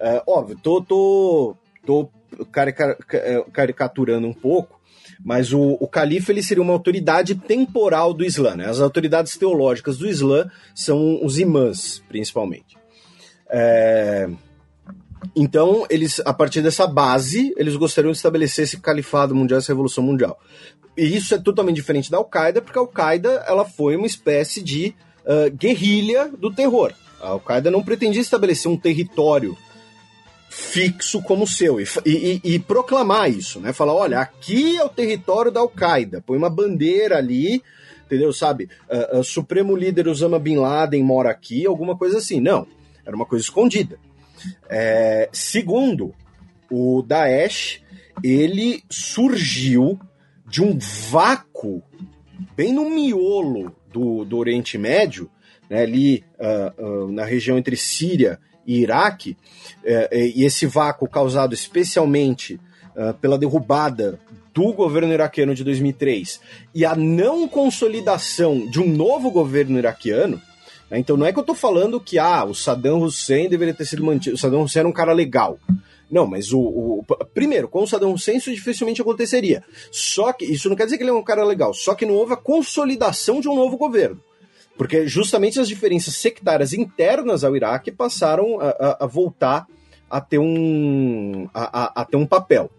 [0.00, 1.54] É, óbvio, tô, tô,
[1.84, 2.08] tô
[3.12, 4.80] é, caricaturando um pouco,
[5.22, 8.56] mas o, o califa ele seria uma autoridade temporal do Islã.
[8.56, 8.66] Né?
[8.66, 12.78] As autoridades teológicas do Islã são os imãs, principalmente.
[13.50, 14.30] É,
[15.36, 20.02] então, eles, a partir dessa base, eles gostariam de estabelecer esse califado mundial, essa revolução
[20.02, 20.38] mundial.
[20.96, 24.94] E isso é totalmente diferente da Al-Qaeda, porque a Al-Qaeda ela foi uma espécie de
[25.24, 26.92] uh, guerrilha do terror.
[27.22, 29.56] A Al-Qaeda não pretendia estabelecer um território
[30.50, 33.72] fixo como seu e, e, e, proclamar isso, né?
[33.72, 37.62] Falar, olha, aqui é o território da Al-Qaeda, põe uma bandeira ali,
[38.04, 38.32] entendeu?
[38.34, 38.68] Sabe?
[38.90, 42.38] Uh, uh, Supremo líder Osama Bin Laden mora aqui, alguma coisa assim.
[42.38, 42.66] Não,
[43.06, 43.98] era uma coisa escondida.
[44.68, 46.14] É, segundo,
[46.70, 47.80] o Daesh
[48.22, 49.98] ele surgiu
[50.46, 51.82] de um vácuo
[52.54, 55.30] bem no miolo do, do Oriente Médio,
[55.72, 59.38] né, ali uh, uh, na região entre Síria e Iraque,
[59.82, 62.60] uh, e esse vácuo causado especialmente
[62.94, 64.20] ah, pela derrubada
[64.52, 66.38] do governo iraquiano de 2003
[66.74, 70.38] e a não consolidação de um novo governo iraquiano,
[70.90, 70.98] né?
[70.98, 74.04] Então não é que eu estou falando que ah, o Saddam Hussein deveria ter sido
[74.04, 74.36] mantido.
[74.36, 75.58] O Saddam Hussein era um cara legal.
[76.10, 79.64] Não, mas o, o, primeiro, com o Saddam Hussein isso dificilmente aconteceria.
[79.90, 82.14] Só que isso não quer dizer que ele é um cara legal, só que não
[82.14, 84.20] houve a consolidação de um novo governo.
[84.76, 89.66] Porque justamente as diferenças sectárias internas ao Iraque passaram a, a, a voltar
[90.10, 92.70] a ter um, a, a ter um papel.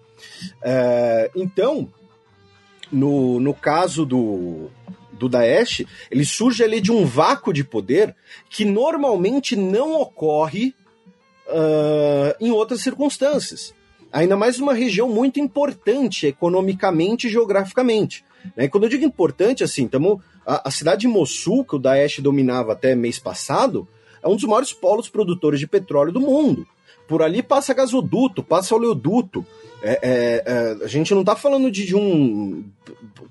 [0.62, 1.90] É, então,
[2.92, 4.70] no, no caso do,
[5.12, 8.16] do Daesh, ele surge ali de um vácuo de poder
[8.50, 10.76] que normalmente não ocorre
[11.48, 13.74] uh, em outras circunstâncias.
[14.12, 18.24] Ainda mais numa região muito importante economicamente e geograficamente.
[18.56, 18.68] Né?
[18.68, 22.74] Quando eu digo importante, assim, tamo, a, a cidade de Mossul, que o Daesh dominava
[22.74, 23.88] até mês passado,
[24.22, 26.66] é um dos maiores polos produtores de petróleo do mundo.
[27.08, 29.46] Por ali passa gasoduto, passa oleoduto.
[29.82, 32.64] É, é, é, a gente não está falando de, de, um,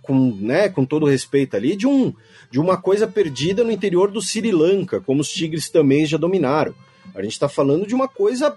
[0.03, 2.13] com, né, com todo respeito ali, de, um,
[2.51, 6.75] de uma coisa perdida no interior do Sri Lanka, como os tigres também já dominaram.
[7.15, 8.55] A gente está falando de uma coisa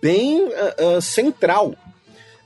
[0.00, 1.74] bem uh, uh, central.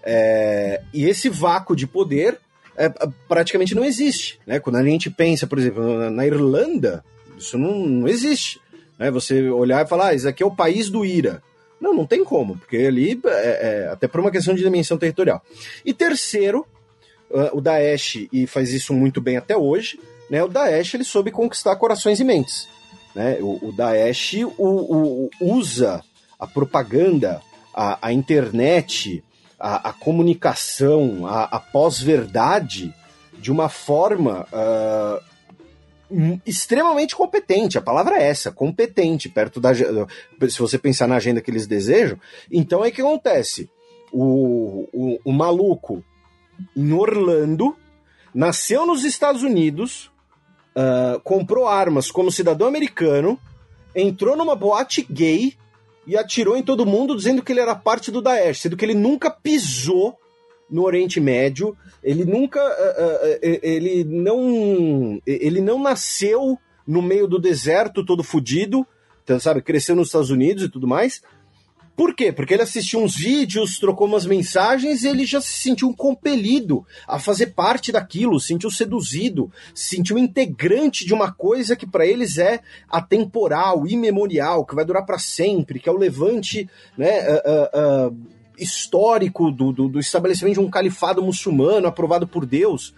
[0.05, 2.39] É, e esse vácuo de poder
[2.77, 2.91] é,
[3.29, 4.39] praticamente não existe.
[4.47, 4.59] Né?
[4.59, 7.05] Quando a gente pensa, por exemplo, na, Irlanda,
[7.39, 8.61] isso não, não existe.
[8.99, 9.11] Né?
[9.11, 11.43] Você olhar e falar, ah, isso aqui é o país do IRA.
[11.81, 15.43] Não, não tem como, porque ali, é, é, até por uma questão de dimensão territorial.
[15.85, 16.65] E terceiro,
[17.29, 19.99] uh, o Daesh, e faz isso muito bem até hoje,
[20.31, 22.69] né, o Daesh ele soube conquistar corações e mentes.
[23.17, 23.39] Né?
[23.41, 26.05] O, o Daesh o, o, usa
[26.39, 27.43] a propaganda,
[27.75, 29.25] a, a internet,
[29.63, 32.93] a, a, comunicação, a, a pós-verdade
[33.39, 35.23] de uma forma uh,
[36.45, 37.79] extremamente competente.
[37.79, 39.73] A palavra é essa, competente, perto da.
[39.73, 42.19] Se você pensar na agenda que eles desejam.
[42.51, 43.71] Então é que acontece.
[44.13, 46.05] O, o, o maluco
[46.77, 47.77] em Orlando
[48.35, 50.11] nasceu nos Estados Unidos,
[50.77, 53.39] uh, comprou armas como cidadão americano,
[53.95, 55.57] entrou numa boate gay
[56.07, 58.95] e atirou em todo mundo dizendo que ele era parte do Daesh, sendo que ele
[58.95, 60.19] nunca pisou
[60.71, 61.77] no Oriente Médio.
[62.03, 62.61] Ele nunca.
[62.61, 65.21] Uh, uh, ele não.
[65.27, 68.85] Ele não nasceu no meio do deserto todo fudido,
[69.23, 69.63] então, sabe?
[69.63, 71.23] Cresceu nos Estados Unidos e tudo mais.
[71.95, 72.33] Por quê?
[72.33, 77.19] Porque ele assistiu uns vídeos, trocou umas mensagens e ele já se sentiu compelido a
[77.19, 82.39] fazer parte daquilo, se sentiu seduzido, se sentiu integrante de uma coisa que para eles
[82.39, 87.29] é atemporal, imemorial, que vai durar para sempre, que é o levante, né?
[87.29, 88.17] Uh, uh,
[88.59, 92.95] histórico do, do, do estabelecimento de um califado muçulmano aprovado por Deus.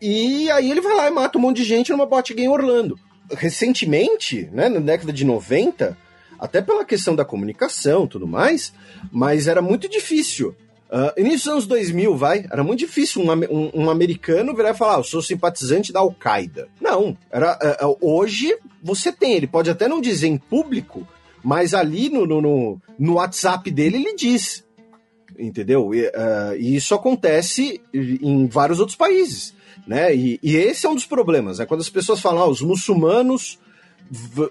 [0.00, 2.48] E aí ele vai lá e mata um monte de gente numa boate gay em
[2.48, 2.98] Orlando.
[3.30, 5.96] Recentemente, né, na década de 90,
[6.42, 8.72] até pela questão da comunicação tudo mais,
[9.12, 10.56] mas era muito difícil.
[10.90, 14.74] Uh, início dos anos 2000, vai, era muito difícil um, um, um americano virar e
[14.74, 16.68] falar, ah, eu sou simpatizante da Al-Qaeda.
[16.80, 21.06] Não, era, uh, hoje você tem, ele pode até não dizer em público,
[21.44, 24.64] mas ali no, no, no, WhatsApp dele ele diz.
[25.38, 25.94] entendeu?
[25.94, 29.54] E, uh, e, isso acontece em vários outros países,
[29.86, 30.14] né?
[30.14, 31.66] E, e esse é um dos problemas, é né?
[31.66, 33.60] quando as pessoas falam, ah, os muçulmanos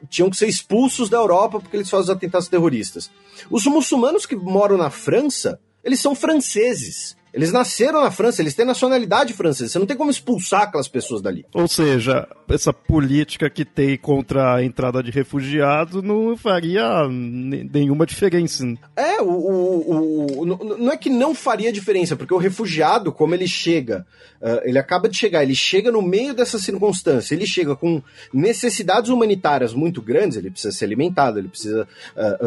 [0.09, 3.11] tinham que ser expulsos da Europa porque eles fazem os atentados terroristas.
[3.49, 7.15] Os muçulmanos que moram na França, eles são franceses.
[7.33, 9.71] Eles nasceram na França, eles têm nacionalidade francesa.
[9.71, 11.45] Você não tem como expulsar aquelas pessoas dali.
[11.53, 18.65] Ou seja, essa política que tem contra a entrada de refugiados não faria nenhuma diferença.
[18.95, 23.47] É, o, o, o, não é que não faria diferença, porque o refugiado, como ele
[23.47, 24.05] chega,
[24.63, 28.01] ele acaba de chegar, ele chega no meio dessa circunstância, ele chega com
[28.33, 31.87] necessidades humanitárias muito grandes, ele precisa ser alimentado, ele precisa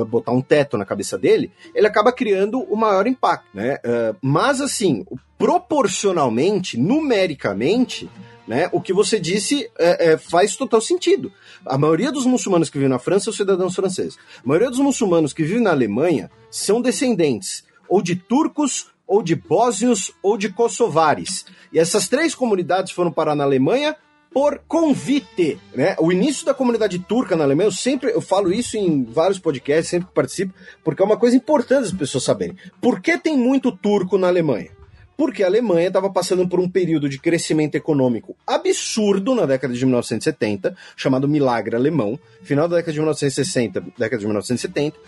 [0.09, 3.79] botar um teto na cabeça dele, ele acaba criando o maior impacto, né?
[4.21, 5.07] mas, assim, assim,
[5.39, 8.11] proporcionalmente, numericamente,
[8.47, 11.33] né, o que você disse é, é, faz total sentido.
[11.65, 14.19] A maioria dos muçulmanos que vivem na França são cidadãos franceses.
[14.45, 19.35] A maioria dos muçulmanos que vivem na Alemanha são descendentes ou de turcos, ou de
[19.35, 21.45] bósnios, ou de kosovares.
[21.73, 23.95] E essas três comunidades foram parar na Alemanha
[24.35, 25.95] por convite, né?
[26.01, 29.89] O início da comunidade turca na Alemanha, eu sempre eu falo isso em vários podcasts,
[29.89, 32.57] sempre que participo, porque é uma coisa importante as pessoas saberem.
[32.81, 34.71] Por que tem muito turco na Alemanha?
[35.17, 39.87] Porque a Alemanha estava passando por um período de crescimento econômico absurdo na década de
[39.87, 44.99] 1970, chamado milagre alemão, final da década de 1960, década de 1970,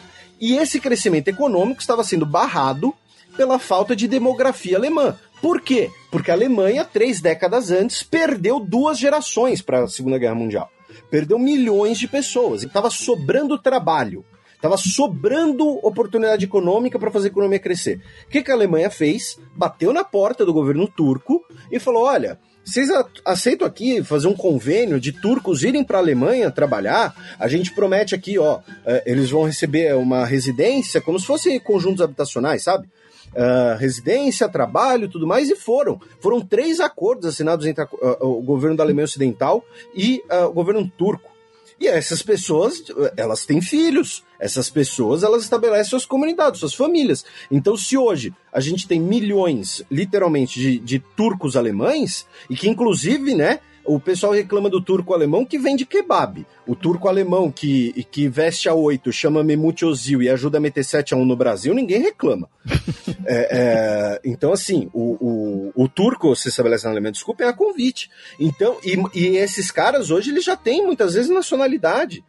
[0.41, 2.95] e esse crescimento econômico estava sendo barrado
[3.37, 5.17] pela falta de demografia alemã.
[5.41, 5.91] Por quê?
[6.11, 10.71] Porque a Alemanha, três décadas antes, perdeu duas gerações para a Segunda Guerra Mundial.
[11.11, 14.25] Perdeu milhões de pessoas e estava sobrando trabalho.
[14.55, 18.01] Estava sobrando oportunidade econômica para fazer a economia crescer.
[18.27, 19.39] O que, que a Alemanha fez?
[19.55, 22.89] Bateu na porta do governo turco e falou: olha, vocês
[23.25, 27.15] aceitam aqui fazer um convênio de turcos irem para a Alemanha trabalhar?
[27.39, 32.01] A gente promete aqui, ó, é, eles vão receber uma residência como se fosse conjuntos
[32.01, 32.89] habitacionais, sabe?
[33.37, 36.01] Uh, residência, trabalho, tudo mais, e foram.
[36.21, 39.65] Foram três acordos assinados entre a, uh, o governo da Alemanha Ocidental
[39.95, 41.37] e uh, o governo turco.
[41.79, 42.83] E essas pessoas,
[43.19, 44.25] elas têm filhos.
[44.41, 47.25] Essas pessoas, elas estabelecem suas comunidades, suas famílias.
[47.51, 53.35] Então, se hoje a gente tem milhões, literalmente, de, de turcos alemães, e que inclusive,
[53.35, 56.45] né, o pessoal reclama do turco alemão que vende kebab.
[56.67, 60.85] O turco alemão que, que veste a 8, chama Memute Ozil e ajuda a meter
[60.85, 62.49] 7 a 1 no Brasil, ninguém reclama.
[63.29, 67.53] é, é, então, assim, o, o, o turco se estabelece na Alemanha, desculpa, é a
[67.53, 68.11] convite.
[68.39, 72.25] Então, e, e esses caras hoje, eles já têm muitas vezes nacionalidade.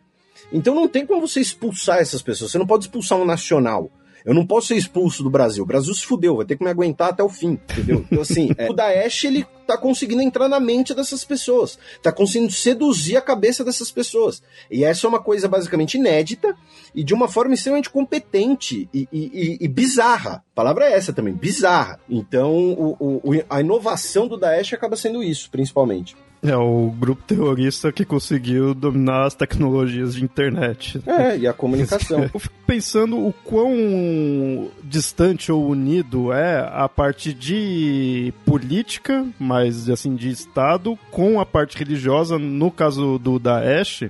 [0.51, 2.51] Então não tem como você expulsar essas pessoas.
[2.51, 3.91] Você não pode expulsar um nacional.
[4.27, 5.63] Eu não posso ser expulso do Brasil.
[5.63, 8.05] O Brasil se fudeu, vai ter que me aguentar até o fim, entendeu?
[8.05, 12.51] Então, assim, é, o Daesh, ele tá conseguindo entrar na mente dessas pessoas, tá conseguindo
[12.51, 14.43] seduzir a cabeça dessas pessoas.
[14.69, 16.53] E essa é uma coisa basicamente inédita
[16.93, 20.43] e de uma forma extremamente competente e, e, e bizarra.
[20.51, 21.97] A palavra é essa também, bizarra.
[22.09, 26.17] Então, o, o, a inovação do Daesh acaba sendo isso, principalmente.
[26.41, 31.01] É o grupo terrorista que conseguiu dominar as tecnologias de internet.
[31.05, 32.23] É, e a comunicação.
[32.33, 40.15] Eu fico pensando o quão distante ou unido é a parte de política, mas assim,
[40.15, 44.09] de Estado, com a parte religiosa, no caso do Daesh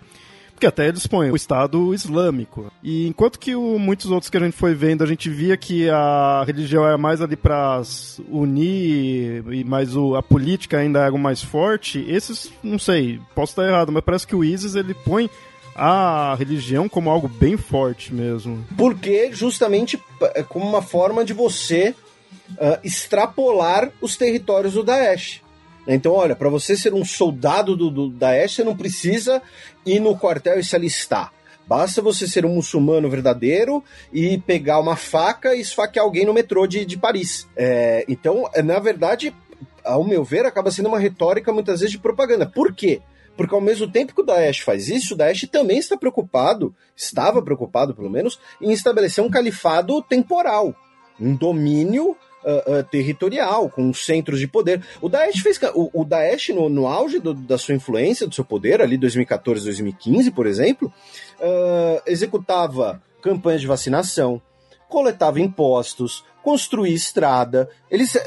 [0.58, 2.72] porque até eles põem o Estado Islâmico.
[2.82, 5.88] E enquanto que o, muitos outros que a gente foi vendo, a gente via que
[5.88, 7.80] a religião é mais ali para
[8.28, 13.52] unir, e mais o, a política ainda é algo mais forte, esses, não sei, posso
[13.52, 15.30] estar errado, mas parece que o ISIS ele põe
[15.76, 18.66] a religião como algo bem forte mesmo.
[18.76, 20.02] Porque justamente
[20.34, 21.94] é como uma forma de você
[22.54, 25.44] uh, extrapolar os territórios do Daesh.
[25.88, 29.42] Então, olha, para você ser um soldado do, do Daesh, você não precisa
[29.86, 31.32] ir no quartel e se alistar.
[31.66, 36.66] Basta você ser um muçulmano verdadeiro e pegar uma faca e esfaquear alguém no metrô
[36.66, 37.48] de, de Paris.
[37.56, 39.36] É, então, é, na verdade,
[39.84, 42.46] ao meu ver, acaba sendo uma retórica muitas vezes de propaganda.
[42.46, 43.02] Por quê?
[43.36, 47.42] Porque ao mesmo tempo que o Daesh faz isso, o Daesh também está preocupado, estava
[47.42, 50.74] preocupado pelo menos, em estabelecer um califado temporal,
[51.20, 52.16] um domínio
[52.48, 54.82] uh, territorial, com centros de poder.
[55.02, 55.60] O Daesh fez.
[55.74, 59.66] O, o Daesh, no, no auge do, da sua influência, do seu poder, ali 2014,
[59.66, 60.92] 2015, por exemplo,
[61.40, 64.42] uh, executava campanhas de vacinação,
[64.88, 67.70] coletava impostos, construía estrada.
[67.92, 68.18] Eles,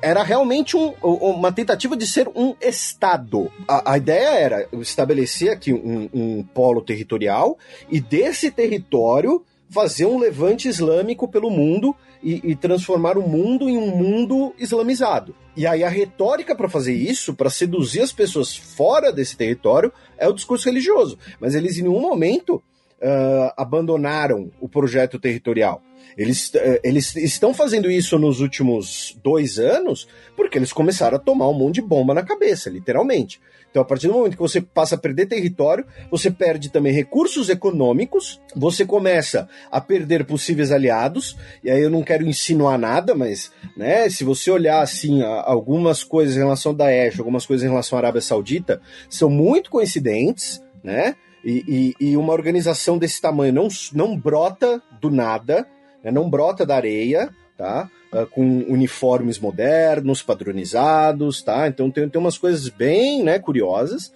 [0.00, 3.52] era realmente um, uma tentativa de ser um Estado.
[3.68, 7.58] A, a ideia era estabelecer aqui um, um polo territorial
[7.90, 13.76] e desse território fazer um levante islâmico pelo mundo e, e transformar o mundo em
[13.76, 15.34] um mundo islamizado.
[15.56, 20.28] E aí a retórica para fazer isso, para seduzir as pessoas fora desse território, é
[20.28, 21.18] o discurso religioso.
[21.40, 22.62] Mas eles em nenhum momento
[23.02, 25.82] uh, abandonaram o projeto territorial.
[26.16, 31.48] Eles, uh, eles estão fazendo isso nos últimos dois anos porque eles começaram a tomar
[31.48, 33.40] um monte de bomba na cabeça, literalmente.
[33.70, 37.50] Então, a partir do momento que você passa a perder território, você perde também recursos
[37.50, 43.52] econômicos, você começa a perder possíveis aliados, e aí eu não quero insinuar nada, mas
[43.76, 47.98] né, se você olhar assim, algumas coisas em relação ao Daesh, algumas coisas em relação
[47.98, 51.14] à Arábia Saudita, são muito coincidentes, né?
[51.48, 55.66] E, e, e uma organização desse tamanho não, não brota do nada,
[56.04, 57.90] né, não brota da areia, tá?
[58.12, 61.66] Uh, com uniformes modernos, padronizados, tá?
[61.66, 64.12] Então tem, tem umas coisas bem né, curiosas.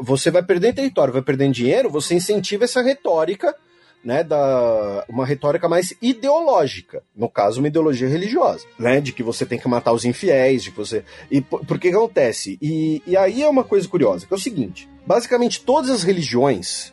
[0.00, 3.54] Você vai perdendo território, vai perdendo dinheiro, você incentiva essa retórica,
[4.02, 9.44] né, da uma retórica mais ideológica, no caso uma ideologia religiosa, né, de que você
[9.44, 12.58] tem que matar os infiéis, de que você e por, que acontece?
[12.62, 16.92] E, e aí é uma coisa curiosa, que é o seguinte, basicamente todas as religiões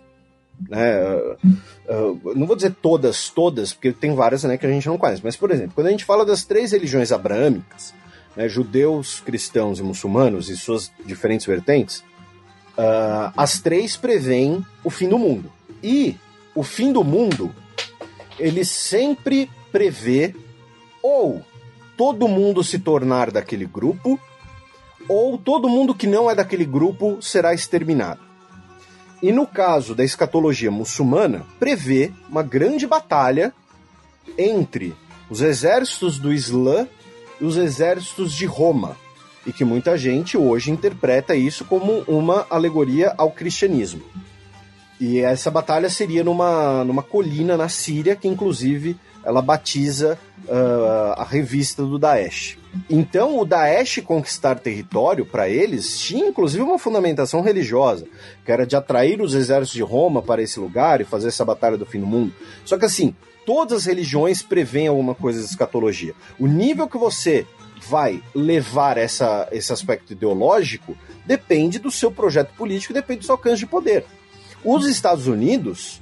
[0.68, 0.98] né?
[1.88, 5.22] Uh, não vou dizer todas, todas, porque tem várias né, que a gente não conhece,
[5.24, 7.94] mas, por exemplo, quando a gente fala das três religiões abraâmicas,
[8.36, 12.00] né, judeus, cristãos e muçulmanos e suas diferentes vertentes,
[12.78, 15.52] uh, as três preveem o fim do mundo.
[15.84, 16.18] E
[16.56, 17.54] o fim do mundo,
[18.40, 20.36] ele sempre prevê
[21.04, 21.44] ou
[21.96, 24.20] todo mundo se tornar daquele grupo,
[25.08, 28.22] ou todo mundo que não é daquele grupo será exterminado.
[29.22, 33.52] E no caso da escatologia muçulmana, prevê uma grande batalha
[34.38, 34.96] entre
[35.30, 36.88] os exércitos do Islã
[37.42, 38.96] e os exércitos de Roma,
[39.46, 44.04] e que muita gente hoje interpreta isso como uma alegoria ao cristianismo.
[45.00, 51.24] E essa batalha seria numa, numa colina na Síria, que inclusive ela batiza uh, a
[51.24, 52.58] revista do Daesh.
[52.90, 58.06] Então, o Daesh conquistar território, para eles, tinha inclusive uma fundamentação religiosa,
[58.46, 61.78] que era de atrair os exércitos de Roma para esse lugar e fazer essa batalha
[61.78, 62.34] do fim do mundo.
[62.66, 63.16] Só que, assim,
[63.46, 66.14] todas as religiões preveem alguma coisa de escatologia.
[66.40, 67.46] O nível que você
[67.88, 73.60] vai levar essa, esse aspecto ideológico depende do seu projeto político, depende do seu alcance
[73.60, 74.06] de poder.
[74.64, 76.02] Os Estados Unidos,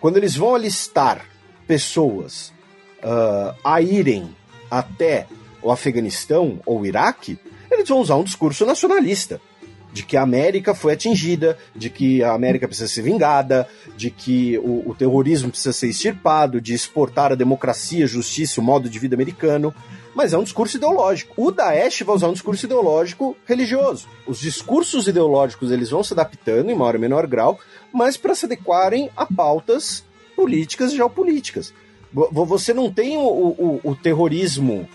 [0.00, 1.26] quando eles vão alistar
[1.66, 2.52] pessoas
[3.02, 4.34] uh, a irem
[4.70, 5.26] até
[5.62, 7.38] o Afeganistão ou o Iraque,
[7.70, 9.40] eles vão usar um discurso nacionalista.
[9.92, 14.58] De que a América foi atingida, de que a América precisa ser vingada, de que
[14.58, 18.98] o, o terrorismo precisa ser extirpado, de exportar a democracia, a justiça, o modo de
[18.98, 19.74] vida americano.
[20.14, 21.32] Mas é um discurso ideológico.
[21.36, 24.06] O Daesh vai usar um discurso ideológico religioso.
[24.26, 27.58] Os discursos ideológicos eles vão se adaptando em maior ou menor grau,
[27.92, 30.04] mas para se adequarem a pautas
[30.34, 31.72] políticas e geopolíticas.
[32.12, 34.88] Você não tem o, o, o terrorismo.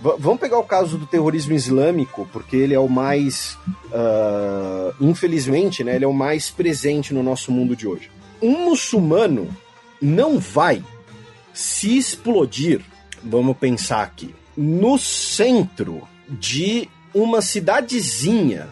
[0.00, 3.56] Vamos pegar o caso do terrorismo islâmico, porque ele é o mais.
[3.86, 8.10] Uh, infelizmente, né, ele é o mais presente no nosso mundo de hoje.
[8.40, 9.48] Um muçulmano
[10.00, 10.82] não vai
[11.52, 12.80] se explodir,
[13.22, 18.68] vamos pensar aqui, no centro de uma cidadezinha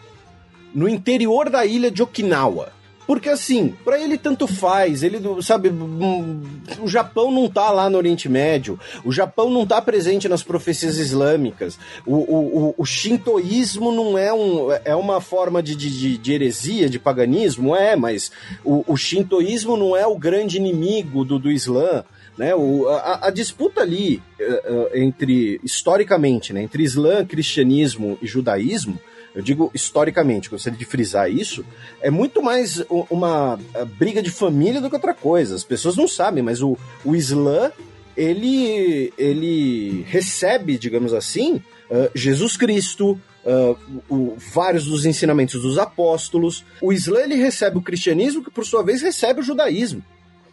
[0.74, 2.76] no interior da ilha de Okinawa
[3.07, 6.42] porque assim, para ele tanto faz, ele, sabe, hum,
[6.80, 10.98] o Japão não tá lá no Oriente Médio, o Japão não tá presente nas profecias
[10.98, 16.88] islâmicas, o, o, o shintoísmo não é, um, é uma forma de, de, de heresia,
[16.88, 18.32] de paganismo, é, mas
[18.64, 22.04] o, o shintoísmo não é o grande inimigo do, do Islã,
[22.36, 22.54] né?
[22.54, 28.98] O, a, a, disputa ali uh, uh, entre, historicamente, né, entre Islã, cristianismo e judaísmo,
[29.36, 31.62] eu digo historicamente, gostaria de frisar isso,
[32.00, 33.60] é muito mais uma
[33.98, 35.54] briga de família do que outra coisa.
[35.54, 37.70] As pessoas não sabem, mas o, o Islã,
[38.16, 41.56] ele, ele recebe, digamos assim,
[41.90, 46.64] uh, Jesus Cristo, Uh, o, vários dos ensinamentos dos apóstolos.
[46.82, 50.02] O Islã ele recebe o cristianismo, que por sua vez recebe o judaísmo.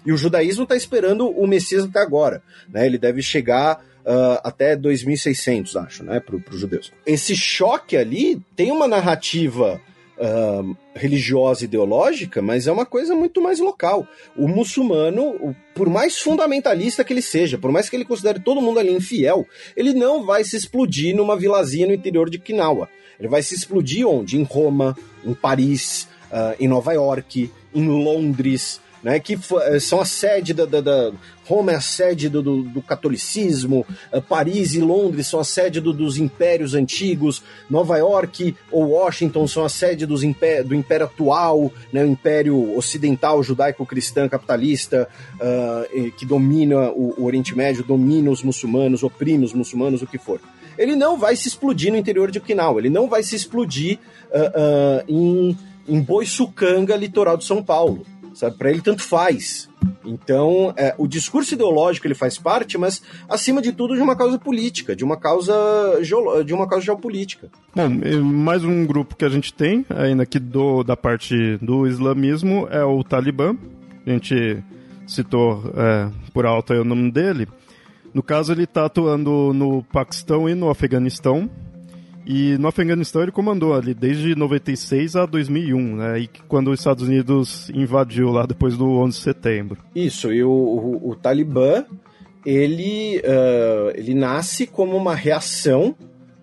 [0.06, 2.44] E o judaísmo está esperando o Messias até agora.
[2.70, 2.86] Né?
[2.86, 6.92] Ele deve chegar uh, até 2600, acho, né, para os judeus.
[7.06, 9.82] Esse choque ali tem uma narrativa
[10.18, 14.08] uh, religiosa ideológica, mas é uma coisa muito mais local.
[14.36, 18.80] O muçulmano, por mais fundamentalista que ele seja, por mais que ele considere todo mundo
[18.80, 22.90] ali infiel, ele não vai se explodir numa vilazinha no interior de Kinawa.
[23.20, 24.38] Ele vai se explodir onde?
[24.38, 30.06] Em Roma, em Paris, uh, em Nova York, em Londres, né, que eh, são a
[30.06, 31.12] sede da, da, da,
[31.46, 35.82] Roma é a sede do, do, do catolicismo, uh, Paris e Londres são a sede
[35.82, 41.06] do, dos impérios antigos, Nova York ou Washington são a sede dos impé do império
[41.06, 48.32] atual, né, o império ocidental, judaico-cristão, capitalista, uh, que domina o, o Oriente Médio, domina
[48.32, 50.40] os muçulmanos, oprime os muçulmanos, o que for.
[50.78, 54.00] Ele não vai se explodir no interior de Okinawa, ele não vai se explodir
[54.32, 55.58] uh, uh, em,
[55.90, 58.58] em Boiçucanga, litoral de São Paulo sabe?
[58.58, 59.70] Para ele tanto faz.
[60.06, 64.38] Então, é, o discurso ideológico ele faz parte, mas acima de tudo de uma causa
[64.38, 65.54] política, de uma causa
[66.46, 67.50] de uma causa geopolítica.
[67.76, 67.90] Bom,
[68.24, 72.84] mais um grupo que a gente tem ainda aqui do, da parte do islamismo é
[72.84, 73.56] o Talibã.
[74.06, 74.64] A gente
[75.08, 77.48] citou é, por alto o nome dele.
[78.14, 81.50] No caso, ele está atuando no Paquistão e no Afeganistão.
[82.26, 86.20] E no Afeganistão ele comandou ali desde 96 a 2001, né?
[86.20, 89.78] E quando os Estados Unidos invadiu lá depois do 11 de setembro.
[89.94, 91.84] Isso, e o, o, o Talibã,
[92.46, 95.96] ele, uh, ele nasce como uma reação,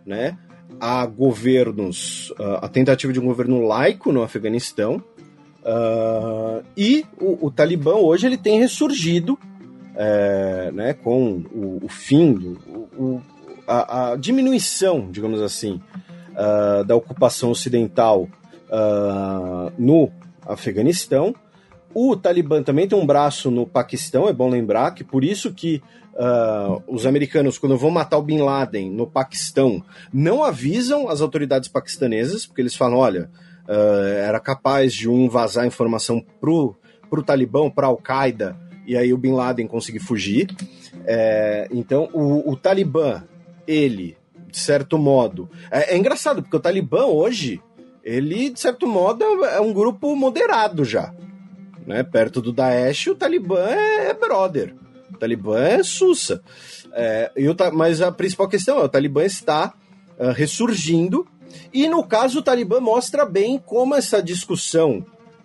[0.05, 0.37] né?
[0.79, 5.03] A governos, uh, a tentativa de um governo laico no Afeganistão.
[5.63, 9.39] Uh, e o, o, Talibã hoje ele tem ressurgido
[9.95, 12.53] é, né, com o, o fim, do,
[12.97, 13.21] o,
[13.71, 15.81] a, a diminuição, digamos assim,
[16.31, 18.29] uh, da ocupação ocidental
[18.69, 20.11] uh, no
[20.45, 21.35] Afeganistão.
[21.95, 25.83] O Talibã também tem um braço no Paquistão, é bom lembrar que por isso que
[26.15, 29.83] uh, os americanos, quando vão matar o Bin Laden no Paquistão,
[30.13, 33.31] não avisam as autoridades paquistanesas, porque eles falam, olha,
[34.27, 36.75] era capaz de um vazar informação pro,
[37.09, 40.49] pro Talibã, pra Al-Qaeda, e aí o Bin Laden conseguir fugir.
[41.07, 43.23] É, então, o, o Talibã
[43.71, 44.17] ele,
[44.51, 45.49] de certo modo.
[45.71, 47.61] É, é, engraçado, porque o Talibã hoje,
[48.03, 51.15] ele, de certo modo, é um grupo moderado já.
[51.87, 52.03] Né?
[52.03, 54.75] Perto do Daesh, o Talibã é, é brother.
[55.13, 56.43] O Talibã é sussa.
[56.93, 59.73] É, e o, mas a principal questão é: o Talibã está
[60.19, 61.27] uh, ressurgindo.
[61.73, 65.05] E no caso, o Talibã mostra bem como essa discussão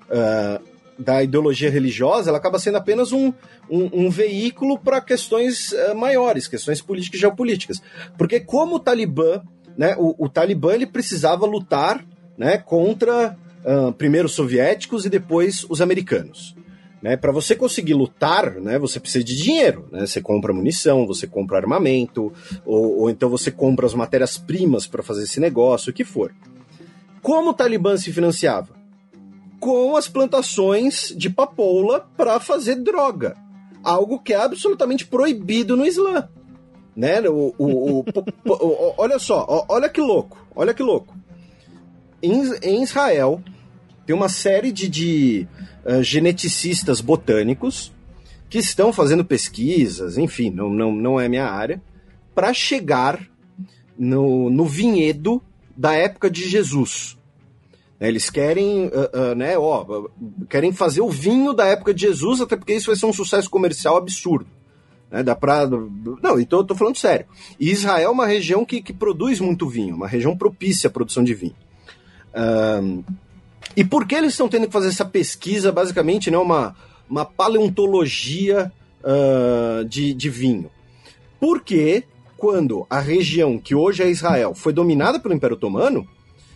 [0.09, 3.33] uh, da ideologia religiosa, ela acaba sendo apenas um,
[3.69, 7.81] um, um veículo para questões uh, maiores, questões políticas e geopolíticas.
[8.17, 9.41] Porque como o Talibã,
[9.77, 12.05] né, o, o Talibã ele precisava lutar
[12.37, 16.55] né, contra uh, primeiro os soviéticos e depois os americanos.
[17.01, 19.87] Né, para você conseguir lutar, né, você precisa de dinheiro.
[19.91, 20.07] Né?
[20.07, 22.33] Você compra munição, você compra armamento,
[22.65, 26.33] ou, ou então você compra as matérias-primas para fazer esse negócio, o que for.
[27.21, 28.74] Como o Talibã se financiava?
[29.65, 33.35] Com as plantações de papoula para fazer droga.
[33.83, 36.29] Algo que é absolutamente proibido no Islã.
[36.95, 37.19] Né?
[37.21, 41.17] O, o, o, olha só, olha que louco, olha que louco.
[42.21, 43.41] Em, em Israel,
[44.05, 45.47] tem uma série de, de
[45.83, 47.91] uh, geneticistas botânicos
[48.47, 51.81] que estão fazendo pesquisas, enfim, não, não, não é minha área,
[52.35, 53.19] para chegar
[53.97, 55.41] no, no vinhedo
[55.75, 57.17] da época de Jesus.
[57.99, 60.07] Né, eles querem, uh, uh, né, ó,
[60.49, 63.49] querem fazer o vinho da época de Jesus, até porque isso vai ser um sucesso
[63.49, 64.47] comercial absurdo.
[65.09, 67.25] Né, dá pra, não, então eu tô falando sério.
[67.59, 71.23] E Israel é uma região que, que produz muito vinho, uma região propícia à produção
[71.23, 71.55] de vinho.
[72.33, 73.03] Uh,
[73.75, 76.75] e por que eles estão tendo que fazer essa pesquisa, basicamente, né, uma,
[77.09, 78.71] uma paleontologia
[79.87, 80.71] de, de vinho?
[81.39, 82.05] Porque
[82.37, 86.07] quando a região que hoje é Israel foi dominada pelo Império Otomano,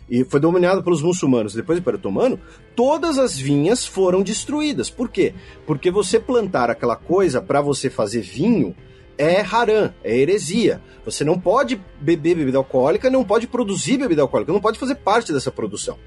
[0.09, 2.39] e foi dominado pelos muçulmanos, depois Império Otomano,
[2.75, 4.89] todas as vinhas foram destruídas.
[4.89, 5.33] Por quê?
[5.65, 8.75] Porque você plantar aquela coisa para você fazer vinho
[9.19, 10.81] é haram, é heresia.
[11.03, 15.33] Você não pode beber bebida alcoólica, não pode produzir bebida alcoólica, não pode fazer parte
[15.33, 15.97] dessa produção.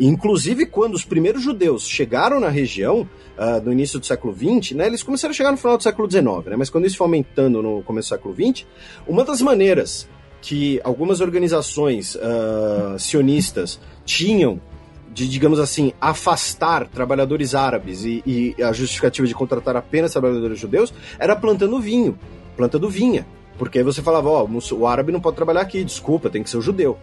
[0.00, 3.06] inclusive, quando os primeiros judeus chegaram na região,
[3.38, 6.10] uh, no início do século XX, né, eles começaram a chegar no final do século
[6.10, 8.66] XIX, né, mas quando isso foi aumentando no começo do século XX,
[9.06, 10.08] uma das maneiras
[10.44, 14.60] que algumas organizações uh, sionistas tinham
[15.10, 20.92] de, digamos assim, afastar trabalhadores árabes e, e, a justificativa de contratar apenas trabalhadores judeus
[21.18, 22.18] era plantando vinho,
[22.58, 23.26] plantando vinha.
[23.56, 26.50] Porque aí você falava, ó, oh, o árabe não pode trabalhar aqui, desculpa, tem que
[26.50, 26.98] ser o judeu.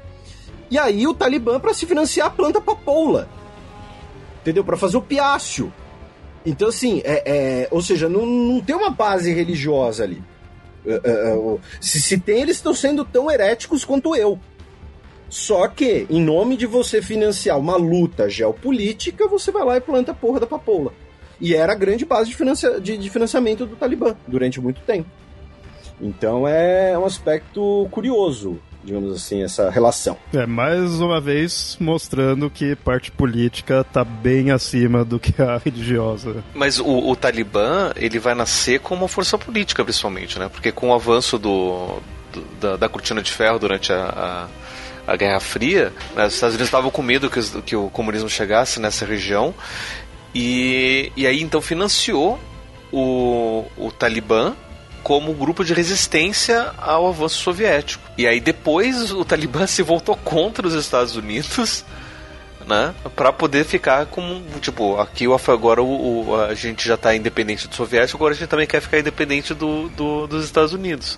[0.69, 3.27] E aí o Talibã, para se financiar, planta papoula.
[4.41, 4.63] Entendeu?
[4.63, 5.73] Para fazer o piácio.
[6.45, 10.21] Então, assim, é, é, ou seja, não, não tem uma base religiosa ali.
[10.85, 14.39] É, é, é, se, se tem, eles estão sendo tão heréticos quanto eu.
[15.29, 20.11] Só que, em nome de você financiar uma luta geopolítica, você vai lá e planta
[20.11, 20.93] a porra da papoula.
[21.39, 25.09] E era a grande base de, financia de, de financiamento do Talibã durante muito tempo.
[26.01, 30.17] Então é um aspecto curioso digamos assim, essa relação.
[30.33, 36.43] É, mais uma vez mostrando que parte política está bem acima do que a religiosa.
[36.53, 40.49] Mas o, o, Talibã, ele vai nascer como uma força política, principalmente, né?
[40.49, 41.99] Porque com o avanço do,
[42.31, 44.49] do da, da, cortina de ferro durante a,
[45.07, 48.29] a, a Guerra Fria, né, os Estados Unidos estavam com medo que, que o comunismo
[48.29, 49.53] chegasse nessa região
[50.33, 52.39] e, e aí então financiou
[52.91, 54.55] o, o Talibã
[55.03, 58.03] como grupo de resistência ao avanço soviético.
[58.17, 61.83] E aí depois o Talibã se voltou contra os Estados Unidos
[62.67, 62.93] né?
[63.15, 67.75] Para poder ficar com tipo aqui agora o, o, a gente já está independente do
[67.75, 71.17] soviético, agora a gente também quer ficar independente do, do dos Estados Unidos.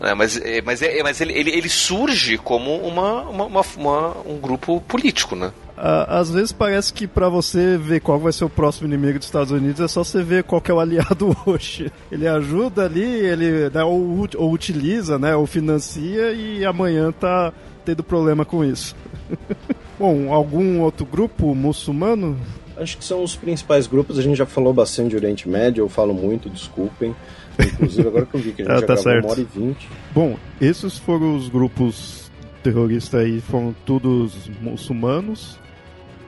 [0.00, 4.38] É, mas é, mas, é, mas ele, ele, ele surge como uma, uma, uma, um
[4.38, 5.52] grupo político, né?
[5.76, 9.50] Às vezes parece que para você ver qual vai ser o próximo inimigo dos Estados
[9.50, 11.90] Unidos é só você ver qual é o aliado hoje.
[12.12, 17.52] Ele ajuda ali, ele né, ou, ou utiliza, né, ou financia e amanhã tá
[17.84, 18.94] tendo problema com isso.
[19.98, 22.38] Bom, algum outro grupo muçulmano?
[22.76, 24.18] Acho que são os principais grupos.
[24.18, 27.14] A gente já falou bastante de Oriente Médio, eu falo muito, desculpem.
[27.58, 29.44] Inclusive, agora que eu vi que a gente ah, tá já gravou uma hora e
[29.44, 29.88] vinte.
[30.12, 32.30] Bom, esses foram os grupos
[32.62, 35.58] terroristas aí, foram todos muçulmanos.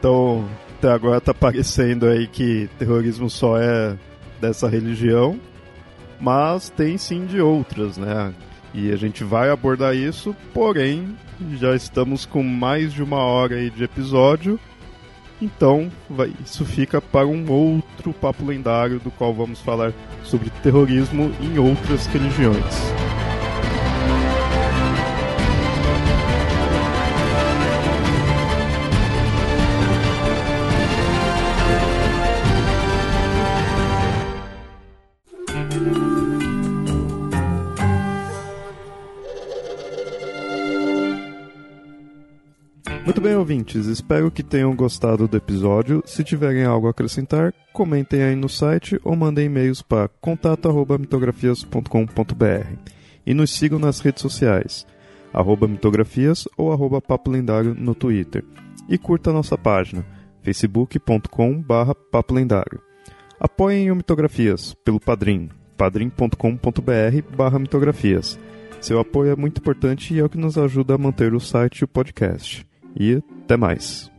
[0.06, 3.96] Então, até agora tá parecendo aí que terrorismo só é
[4.40, 5.36] dessa religião.
[6.20, 8.32] Mas tem sim de outras, né?
[8.72, 11.16] E a gente vai abordar isso, porém,
[11.58, 14.60] já estamos com mais de uma hora aí de episódio.
[15.42, 19.92] Então, vai, isso fica para um outro papo lendário do qual vamos falar
[20.22, 22.92] sobre terrorismo em outras religiões.
[43.06, 46.02] Muito bem, ouvintes, espero que tenham gostado do episódio.
[46.04, 52.72] Se tiverem algo a acrescentar, comentem aí no site ou mandem e-mails para contato@mitografias.com.br.
[53.24, 54.84] E nos sigam nas redes sociais,
[55.32, 58.44] arroba mitografias ou arroba papo lendário no Twitter.
[58.88, 60.04] E curta a nossa página,
[60.42, 61.62] facebook.com
[62.10, 62.82] papo lendário.
[63.38, 68.36] Apoiem o Mitografias pelo Padrim, padrim.com.br barra mitografias.
[68.80, 71.82] Seu apoio é muito importante e é o que nos ajuda a manter o site
[71.82, 72.66] e o podcast
[72.98, 74.10] e até mais.